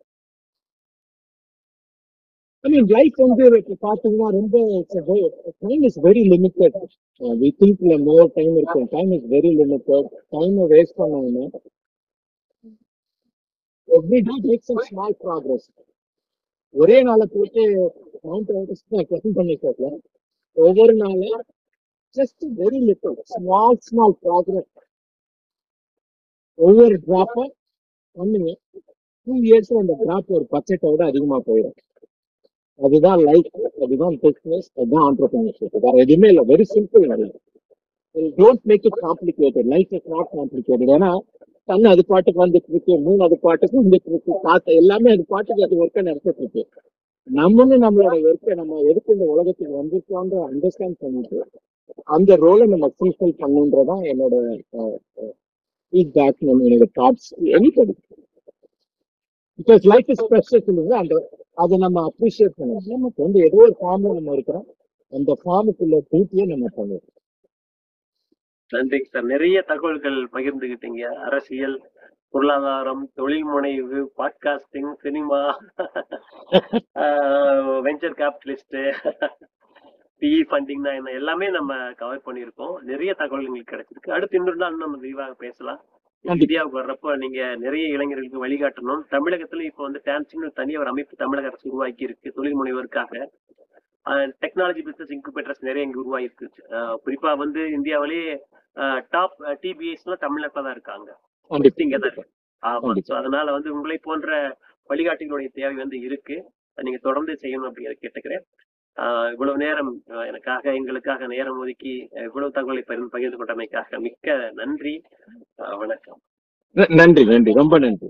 [2.64, 3.44] ஐ மீன் லைஃப் வந்து
[3.82, 4.56] பாத்தீங்கன்னா ரொம்ப
[5.64, 6.76] time is very limited
[7.38, 11.44] we திங்க்ல more time இருக்கும் time is very limited time waste பண்ணாம
[13.88, 15.68] every day take some small progress
[16.74, 17.62] ஒரே நாளை போட்டு
[18.24, 19.84] மவுண்ட் எவரெஸ்ட்
[20.56, 21.36] ஒவ்வொரு நாளும்
[22.16, 24.70] just very little small small progress
[26.58, 27.52] ஒவ்வொரு டிராப்பும்
[28.16, 28.50] பண்ணுங்க.
[29.26, 31.78] டூ இயர்ஸ் அந்த டிராப் ஒரு பட்ஜெட்டை விட அதிகமா போயிடும்.
[32.80, 33.50] அதுதான் லைஃப்
[33.84, 36.44] அதுதான் பிஸ்னஸ் அதுதான் ஆண்டர்பிரினர்ஷிப் வேற எதுவுமே இல்லை.
[36.52, 37.04] Very simple
[38.38, 41.10] don't make it complicated life is not complicated ஏன்னா
[41.68, 45.80] தண்ணி அது பாட்டுக்கு வந்துட்டு இருக்கு மூணு அது பாட்டுக்கு வந்துட்டு இருக்கு காத்து எல்லாமே அது பாட்டுக்கு அது
[45.82, 46.62] ஒர்க்கை நடத்திட்டு இருக்கு.
[47.28, 51.38] நம்மளும் நம்மளோட ஒர்க்கை நம்ம எதுக்கு இந்த உலகத்துக்கு வந்திருக்கோன்ற அண்டர்ஸ்டாண்ட் பண்ணிட்டு
[52.16, 54.34] அந்த ரோலை நம்ம ஃபுல்ஃபில் பண்ணுன்றதான் என்னோட
[55.92, 57.94] ஃபீட்பேக் என்னோட thoughts anybody
[59.58, 61.14] because life is precious இல்லைங்க அந்த
[61.54, 64.66] அதை நம்ம அப்ரிஷியேட் பண்ணுவோம் நமக்கு வந்து ஏதோ ஒரு ஃபார்ம்ல நம்ம இருக்கிறோம்.
[65.12, 67.06] அந்த ஃபார்முக்குள்ள பூட்டியே நம்ம பண்ணுவோம்
[68.72, 69.26] நன்றி சார்.
[69.34, 71.02] நிறைய தகவல்கள் பகிர்ந்துகிட்டீங்க.
[71.28, 71.76] அரசியல்
[72.30, 75.58] பொருளாதாரம் தொழில் முனைவு podcasting cinema
[77.86, 78.92] venture capitalist
[80.20, 82.80] PE ஃபண்டிங்னா என்ன எல்லாமே நம்ம கவர் பண்ணியிருக்கோம்.
[82.80, 84.10] நிறைய தகவல் எங்களுக்கு கிடைச்சிருக்கு.
[84.10, 85.80] அடுத்து இன்னொரு நாள் நம்ம விரிவாக பேசலாம்.
[86.20, 89.00] இந்தியாவுக்கு வர்றப்போ நீங்க நிறைய இளைஞர்களுக்கு வழிகாட்டணும்.
[89.10, 93.26] தமிழகத்துல இப்போ வந்து டான்சிங் தனியாக ஒரு அமைப்பு தமிழக அரசு உருவாக்கி இருக்கு தொழில் முனைவோருக்காக.
[94.06, 98.46] டெக்னாலஜி பிசினஸ் இன்குபேட்டர்ஸ் நிறைய இங்க உருவாயிருக்கு அஹ் குறிப்பா வந்து இந்தியாவிலேயே
[99.10, 101.18] டாப் டிபிஎஸ்லாம் தமிழ்நாட்டில் தான் இருக்காங்க.
[101.50, 102.24] இங்க தான் இருக்கு.
[102.62, 102.80] ஆமா.
[102.80, 103.08] கண்டிப்பா.
[103.08, 104.30] So, அதனால வந்து உங்களை போன்ற
[104.90, 106.36] வழிகாட்டிகளுடைய தேவை வந்து இருக்கு.
[106.78, 108.44] நீங்க தொடர்ந்து செய்யணும் அப்படிங்கிறத கேட்டுக்கிறேன்.
[108.96, 109.90] ஆஹ் இவ்வளவு நேரம்
[110.26, 111.94] எனக்காக எங்களுக்காக நேரம் ஒதுக்கி
[112.24, 114.94] இவ்வளவு தகவலை பகிர்ந்து பகிர்ந்து கொண்டமைக்காக மிக்க நன்றி.
[115.78, 116.20] வணக்கம்.
[116.94, 117.52] நன்றி நன்றி.
[117.52, 118.08] ரொம்ப நன்றி.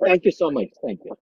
[0.00, 1.14] Thank you so much thank you